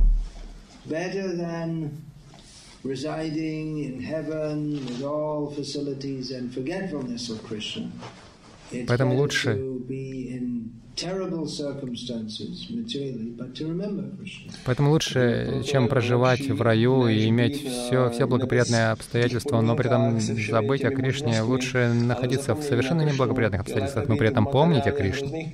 better 0.88 1.36
than 1.36 1.90
residing 2.84 3.78
in 3.78 4.00
heaven 4.00 4.84
with 4.86 5.02
all 5.02 5.50
facilities 5.50 6.30
and 6.30 6.52
forgetfulness 6.52 7.30
of 7.30 7.42
Krishna, 7.46 7.90
it's 8.72 8.86
Поэтому 8.86 9.16
лучше 9.16 9.54
Поэтому 14.64 14.90
лучше, 14.90 15.62
чем 15.64 15.88
проживать 15.88 16.48
в 16.48 16.62
раю 16.62 17.06
и 17.06 17.28
иметь 17.28 17.60
все, 17.60 18.10
все 18.10 18.26
благоприятные 18.26 18.88
обстоятельства, 18.88 19.60
но 19.60 19.76
при 19.76 19.86
этом 19.86 20.18
забыть 20.20 20.84
о 20.84 20.90
Кришне, 20.90 21.42
лучше 21.42 21.92
находиться 21.92 22.54
в 22.54 22.62
совершенно 22.62 23.02
неблагоприятных 23.02 23.60
обстоятельствах, 23.60 24.08
но 24.08 24.16
при 24.16 24.28
этом 24.28 24.46
помнить 24.46 24.86
о 24.86 24.92
Кришне. 24.92 25.52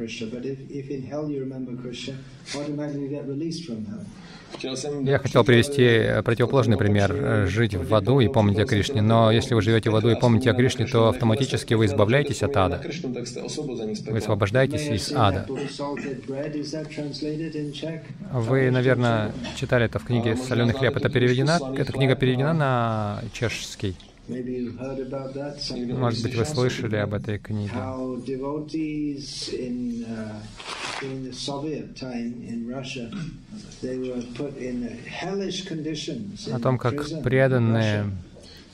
Krishna, 0.00 0.28
but 0.34 0.46
if, 0.46 0.58
if 0.70 0.88
in 0.88 1.02
hell 1.02 1.28
you 1.28 1.40
remember 1.40 1.72
Krishna, 1.84 2.14
automatically 2.56 3.02
you 3.02 3.08
get 3.08 3.24
released 3.28 3.62
from 3.66 3.84
hell. 3.84 4.04
Я 5.04 5.18
хотел 5.18 5.44
привести 5.44 5.82
э, 5.82 6.22
противоположный 6.22 6.76
пример, 6.76 7.12
э, 7.14 7.46
жить 7.46 7.74
в 7.76 7.94
аду 7.94 8.18
и 8.18 8.26
помнить 8.26 8.58
о 8.58 8.66
Кришне. 8.66 9.00
Но 9.00 9.30
если 9.30 9.54
вы 9.54 9.62
живете 9.62 9.90
в 9.90 9.96
аду 9.96 10.10
и 10.10 10.18
помните 10.18 10.50
о 10.50 10.54
Кришне, 10.54 10.86
то 10.86 11.08
автоматически 11.08 11.74
вы 11.74 11.86
избавляетесь 11.86 12.42
от 12.42 12.56
ада. 12.56 12.82
Вы 12.82 14.18
освобождаетесь 14.18 14.88
из 14.88 15.12
ада. 15.14 15.46
Вы, 18.32 18.70
наверное, 18.72 19.32
читали 19.56 19.84
это 19.84 20.00
в 20.00 20.04
книге 20.04 20.36
«Соленый 20.36 20.74
хлеб». 20.74 20.96
Это 20.96 21.08
переведена, 21.08 21.60
эта 21.76 21.92
книга 21.92 22.16
переведена 22.16 22.52
на 22.52 23.22
чешский. 23.32 23.94
Maybe 24.30 24.52
you've 24.52 24.78
heard 24.78 25.00
about 25.00 25.34
that. 25.34 25.58
Some 25.60 25.92
Может 25.98 26.22
быть, 26.22 26.34
вы 26.36 26.44
слышали 26.44 26.96
об 26.96 27.14
этой 27.14 27.38
книге. 27.38 27.72
uh. 30.06 30.26
О 36.52 36.58
том, 36.60 36.78
как 36.78 37.22
преданные 37.22 38.10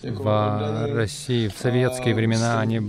в 0.02 0.94
России 0.94 1.48
в 1.48 1.56
советские 1.56 2.14
времена, 2.14 2.60
они 2.60 2.80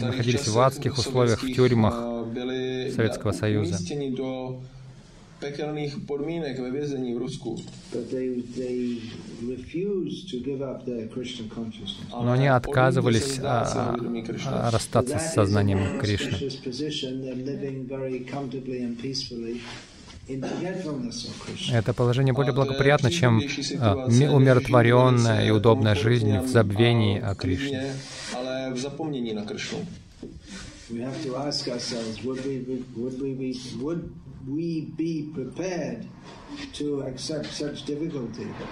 находились 0.00 0.46
в 0.46 0.58
адских 0.58 0.98
условиях, 0.98 1.42
в 1.42 1.52
тюрьмах. 1.52 2.14
byli 2.34 2.90
Советского 2.90 3.32
Союза. 3.32 3.78
Pekelných 5.40 5.96
podmínek 6.06 6.58
ve 6.58 6.70
vězení 6.70 7.14
v 7.14 7.18
Rusku. 7.18 7.56
Но 12.22 12.32
они 12.32 12.48
отказывались 12.48 13.38
а, 13.42 13.96
а, 14.46 14.70
расстаться 14.70 15.18
с 15.18 15.34
сознанием 15.34 15.98
Кришны. 16.00 16.38
Это 21.72 21.92
положение 21.92 22.32
более 22.32 22.52
благоприятно, 22.54 23.10
чем 23.10 23.42
а, 23.80 24.06
ми- 24.08 24.28
умиротворенная 24.28 25.46
и 25.46 25.50
удобная 25.50 25.94
жизнь 25.94 26.38
в 26.38 26.48
забвении 26.48 27.20
о 27.20 27.34
Кришне. 27.34 27.92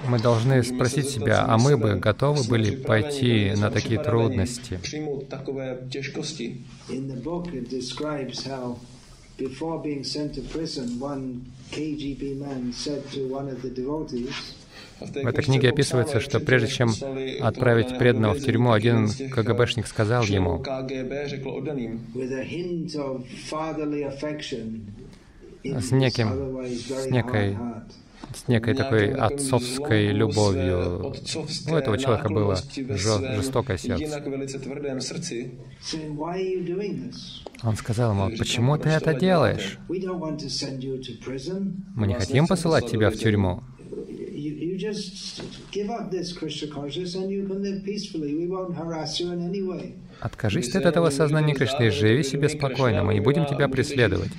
Мы 0.09 0.18
должны 0.18 0.62
спросить 0.62 1.09
себя, 1.09 1.45
а 1.49 1.59
мы 1.59 1.77
бы 1.77 1.95
готовы 1.95 2.45
были 2.49 2.77
пойти 2.77 3.53
на 3.57 3.70
такие 3.70 4.03
трудности? 4.03 4.79
Přijmout 4.83 5.29
takové 5.29 5.79
těžkosti. 5.89 6.61
In 6.91 7.09
the 7.09 7.23
book, 7.23 7.55
it 7.55 7.70
describes 7.70 8.47
how, 8.47 8.77
before 9.39 9.83
being 9.83 10.05
sent 10.05 10.35
to 10.35 10.43
prison, 10.43 11.01
one 11.01 11.41
KGB 11.70 12.39
man 12.39 12.73
said 12.73 13.03
to 13.14 13.20
one 13.35 13.49
of 13.49 13.62
the 13.62 13.70
devotees, 13.75 14.35
A 15.01 15.07
té 15.07 15.23
В 15.23 15.27
этой 15.27 15.45
книге 15.45 15.70
описывается, 15.70 16.20
что 16.20 16.39
прежде 16.41 16.68
чем 16.68 16.91
отправить 17.41 17.99
преданного 17.99 18.35
в 18.35 18.41
тюрьму, 18.41 18.73
один 18.73 19.09
КГБшник 19.09 19.87
сказал 19.87 20.25
ему, 20.25 20.62
С 25.65 25.93
неким- 25.93 26.67
с 26.67 27.07
некой- 27.11 27.57
с 28.35 28.49
некой 28.49 28.75
такой 28.75 29.13
отцовской 29.13 30.13
любовью. 30.13 31.15
У 31.69 31.75
этого 31.75 31.99
человека 31.99 32.29
было 32.29 32.57
жестокое 33.37 33.77
сердце. 33.79 34.23
Он 37.63 37.77
сказал 37.77 38.13
ему, 38.13 38.37
почему 38.37 38.77
ты 38.79 38.89
это 38.89 39.15
делаешь? 39.15 39.79
Мы 39.89 39.99
не 42.07 42.15
хотим 42.15 42.47
посылать 42.47 42.91
тебя 42.91 43.11
в 43.11 43.17
тюрьму. 43.17 43.63
Just 44.83 45.43
give 45.71 45.91
up 45.91 46.11
this 46.11 46.33
Krishna 46.33 46.67
consciousness 46.69 47.15
and 47.15 47.31
you 47.31 47.47
can 47.47 47.63
live 47.63 47.85
peacefully. 47.85 48.35
We 48.35 48.49
won't 48.49 48.75
harass 48.75 49.21
you 49.21 49.31
in 49.33 49.41
any 49.49 49.63
way. 49.63 49.95
Откажись 50.23 50.68
ты 50.68 50.79
от 50.79 50.87
этого 50.87 51.11
сознания 51.11 51.53
Кришны 51.53 51.89
и 51.89 51.91
живи 51.91 52.23
себе 52.23 52.49
спокойно, 52.49 53.03
мы 53.03 53.14
не 53.14 53.20
будем 53.20 53.45
тебя 53.45 53.66
преследовать. 53.68 54.31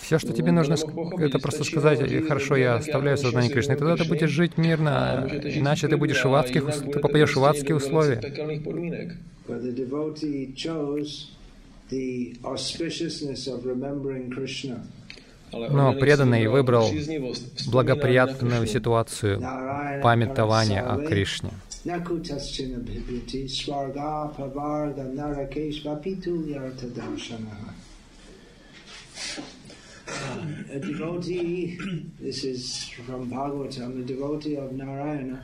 Все, 0.00 0.18
что 0.18 0.32
тебе 0.32 0.52
нужно, 0.52 0.74
ск- 0.74 1.20
это 1.20 1.38
просто 1.38 1.64
сказать, 1.64 2.00
«Э, 2.00 2.22
хорошо, 2.22 2.56
я 2.56 2.76
оставляю 2.76 3.18
сознание 3.18 3.50
Кришны, 3.50 3.72
и 3.72 3.76
тогда 3.76 3.96
ты 3.96 4.04
будешь 4.04 4.30
жить 4.30 4.56
мирно, 4.56 5.28
иначе 5.44 5.88
ты 5.88 5.96
будешь 5.98 6.24
в 6.24 6.32
адских, 6.32 6.64
ты 6.92 7.00
попадешь 7.00 7.36
в 7.36 7.44
адские 7.44 7.76
условия. 7.76 8.20
Но 15.52 15.92
преданный 15.94 16.46
выбрал 16.48 16.90
благоприятную 17.66 18.66
ситуацию 18.66 19.40
памятования 20.02 20.82
о 20.82 20.98
Кришне. 20.98 21.50
A 30.70 30.78
devotee, 30.78 31.78
this 32.20 32.44
is 32.44 32.90
from 33.06 33.30
Bhagavatam, 33.30 34.02
a 34.02 34.04
devotee 34.04 34.56
of 34.56 34.72
Narayana, 34.72 35.42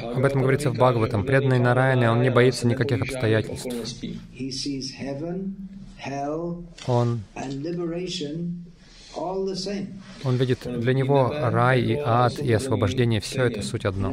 Об 0.00 0.24
этом 0.24 0.40
говорится 0.42 0.70
в 0.70 0.74
Бхагаватам. 0.74 1.24
Преданный 1.24 1.58
Нараяне, 1.58 2.10
он 2.10 2.22
не 2.22 2.30
боится 2.30 2.66
никаких 2.66 3.02
обстоятельств. 3.02 3.66
Он. 6.86 7.20
Он 10.24 10.36
видит 10.36 10.58
для 10.64 10.94
него 10.94 11.32
рай 11.34 11.80
и 11.80 11.94
ад 11.96 12.38
и 12.38 12.52
освобождение, 12.52 13.20
все 13.20 13.46
это 13.46 13.62
суть 13.62 13.84
одно. 13.84 14.12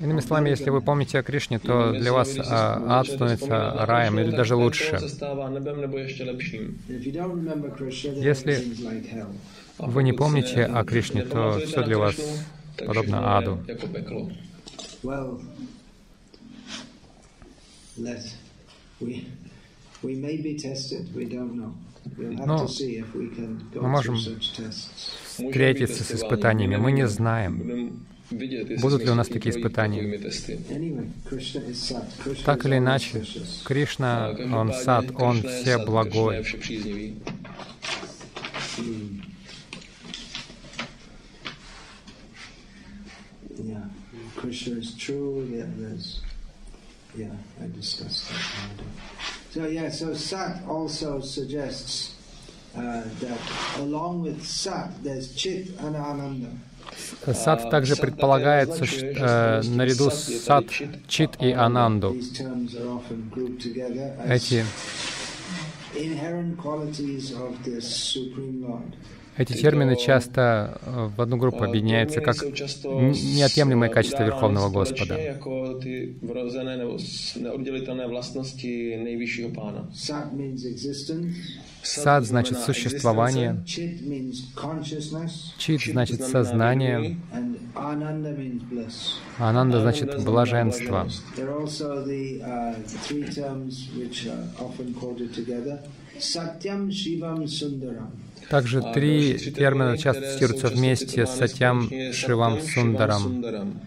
Иными 0.00 0.20
словами, 0.20 0.50
если 0.50 0.70
вы 0.70 0.80
помните 0.82 1.18
о 1.18 1.22
Кришне, 1.22 1.58
то 1.58 1.92
для 1.92 2.12
вас 2.12 2.36
а, 2.38 3.00
ад 3.00 3.06
становится 3.06 3.72
раем 3.86 4.18
или 4.18 4.30
даже 4.30 4.54
лучше. 4.54 5.00
Если 8.16 8.64
вы 9.78 10.02
не 10.02 10.12
помните 10.12 10.64
о 10.64 10.84
Кришне, 10.84 11.24
то 11.24 11.58
все 11.58 11.82
для 11.84 11.98
вас 11.98 12.16
подобно 12.78 13.38
аду. 13.38 13.58
We 20.04 20.16
may 20.16 20.36
be 20.36 20.54
tested. 20.58 21.14
We 21.14 21.24
don't 21.24 21.56
know. 21.56 21.72
Но 22.16 22.68
мы 23.74 23.88
можем 23.88 24.16
встретиться 24.16 26.04
с 26.04 26.12
испытаниями. 26.12 26.76
Мы 26.76 26.92
не 26.92 27.06
знаем, 27.06 28.06
будут 28.30 29.02
ли 29.04 29.10
у 29.10 29.14
нас 29.14 29.28
такие 29.28 29.54
испытания. 29.54 30.20
Так 32.44 32.66
или 32.66 32.78
иначе. 32.78 33.24
Кришна, 33.64 34.28
А, 34.28 34.60
Он 34.60 34.72
сад, 34.72 35.06
Он 35.16 35.42
все 35.42 35.78
благой. 35.78 36.44
Hmm. 38.76 39.22
Yeah, 43.56 43.84
Krishna 44.36 44.78
is 44.78 44.94
true. 44.94 45.46
Yeah, 45.48 45.66
there's. 45.78 46.20
Yeah, 47.16 47.30
I 47.62 47.68
discussed 47.68 48.30
that. 48.30 49.03
So 49.54 49.68
yeah, 49.68 49.88
so 49.88 50.12
Sat 50.14 50.66
also 50.68 51.20
suggests 51.20 52.16
uh, 52.76 53.04
that 53.20 53.38
along 53.78 54.22
with 54.22 54.44
Sat, 54.44 54.90
there's 55.04 55.32
Chit 55.36 55.78
and 55.78 55.94
Ananda. 55.94 56.50
Сад 57.32 57.70
также 57.70 57.94
предполагает 57.94 58.74
суще- 58.74 59.14
э, 59.16 59.62
наряду 59.62 60.10
с 60.10 60.42
сад, 60.44 60.64
чит 61.06 61.36
и 61.40 61.52
ананду. 61.52 62.16
Эти, 64.28 64.64
эти 69.36 69.52
термины 69.52 69.96
часто 69.96 70.78
э, 70.82 71.08
в 71.16 71.20
одну 71.20 71.36
группу 71.36 71.64
объединяются 71.64 72.20
как 72.20 72.36
неотъемлемые 72.42 73.90
качества 73.90 74.22
Верховного 74.24 74.68
Господа. 74.70 75.18
Сад 81.84 82.24
значит 82.24 82.58
существование, 82.58 83.62
чит 83.66 84.00
Чит 85.58 85.82
значит 85.92 86.22
сознание, 86.22 87.18
а 89.38 89.50
ананда 89.50 89.80
значит 89.80 90.24
блаженство. 90.24 91.06
uh. 91.36 91.64
Также 98.50 98.82
три 98.92 99.38
термина 99.38 99.96
часто 99.96 100.32
цитируются 100.32 100.68
вместе 100.68 101.22
citovány 101.22 101.26
Сатям 101.26 101.90
Шивам 102.12 102.60
Сундарам. 102.60 103.80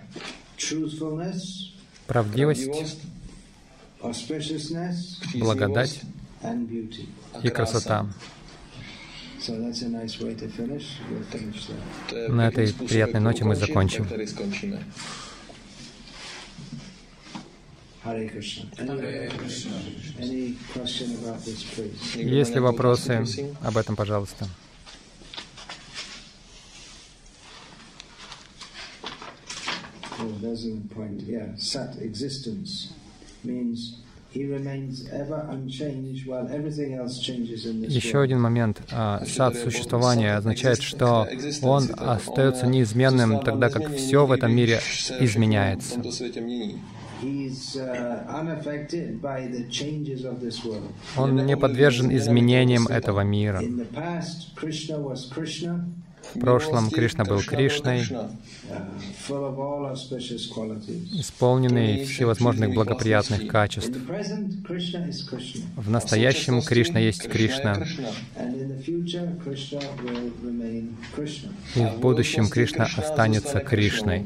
Правдивость 2.08 2.98
благодать 5.36 6.02
и 7.44 7.50
красота. 7.50 8.08
На 12.28 12.48
этой 12.48 12.74
приятной 12.74 13.20
ноте 13.20 13.44
мы 13.44 13.56
закончим. 13.56 14.08
Есть 22.16 22.56
ли 22.56 22.60
вопросы 22.60 23.54
об 23.62 23.78
этом, 23.78 23.96
пожалуйста? 23.96 24.48
Oh, 30.20 30.34
there's 30.42 30.66
a 30.66 30.76
point. 30.96 31.22
Yeah, 31.28 31.56
Sat 31.58 32.02
existence 32.02 32.94
means 33.44 33.98
he 34.38 34.46
remains 34.46 35.08
ever 35.12 35.48
unchanged 35.50 36.28
while 36.28 36.48
everything 36.58 36.94
else 36.94 37.20
changes 37.20 37.66
in 37.66 37.82
this 37.82 37.92
Еще 37.92 38.22
один 38.22 38.40
момент. 38.40 38.82
А, 38.92 39.24
Сад 39.26 39.56
существования 39.56 40.36
означает, 40.36 40.82
что 40.82 41.28
он 41.64 41.90
остается 41.98 42.68
неизменным, 42.68 43.40
тогда 43.40 43.70
как 43.70 43.92
все 43.96 44.26
в 44.26 44.32
этом 44.32 44.56
мире 44.56 44.80
изменяется. 45.20 46.02
uh, 47.76 48.24
unaffected 48.30 49.20
by 49.20 49.48
the 49.48 49.64
changes 49.72 50.24
of 50.24 50.40
this 50.40 50.64
world. 50.64 50.92
Он 51.18 51.48
не 51.48 51.58
подвержен 51.58 52.16
изменениям 52.16 52.86
этого 52.88 53.22
мира. 53.22 53.60
В 56.34 56.40
прошлом 56.40 56.90
Кришна 56.90 57.24
был 57.24 57.42
Кришной, 57.42 58.02
uh, 58.02 58.32
исполненный 61.20 62.06
всевозможных 62.06 62.74
благоприятных 62.74 63.48
качеств. 63.48 63.98
В 65.76 65.90
настоящем 65.90 66.62
Кришна 66.62 67.00
есть 67.00 67.30
Кришна, 67.30 67.86
и 71.76 71.86
в 71.86 72.00
будущем 72.00 72.48
Кришна 72.50 72.88
останется 72.98 73.60
Кришной. 73.60 74.26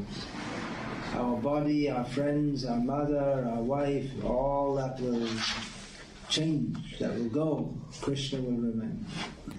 Our 1.14 1.36
body, 1.42 1.88
our 1.88 2.06
friends, 2.06 2.64
our 2.64 2.80
mother, 2.80 3.46
our 3.54 3.62
wife, 3.62 4.10
all 4.24 4.74
that 4.76 4.98
will 4.98 5.28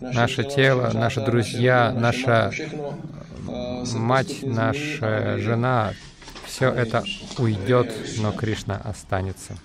Наше 0.01 0.43
тело, 0.43 0.91
наши 0.93 1.23
друзья, 1.23 1.93
наша 1.95 2.51
мать, 3.93 4.39
наша 4.41 5.37
жена, 5.37 5.93
все 6.45 6.69
это 6.71 7.03
уйдет, 7.37 7.93
но 8.19 8.31
Кришна 8.31 8.77
останется. 8.77 9.55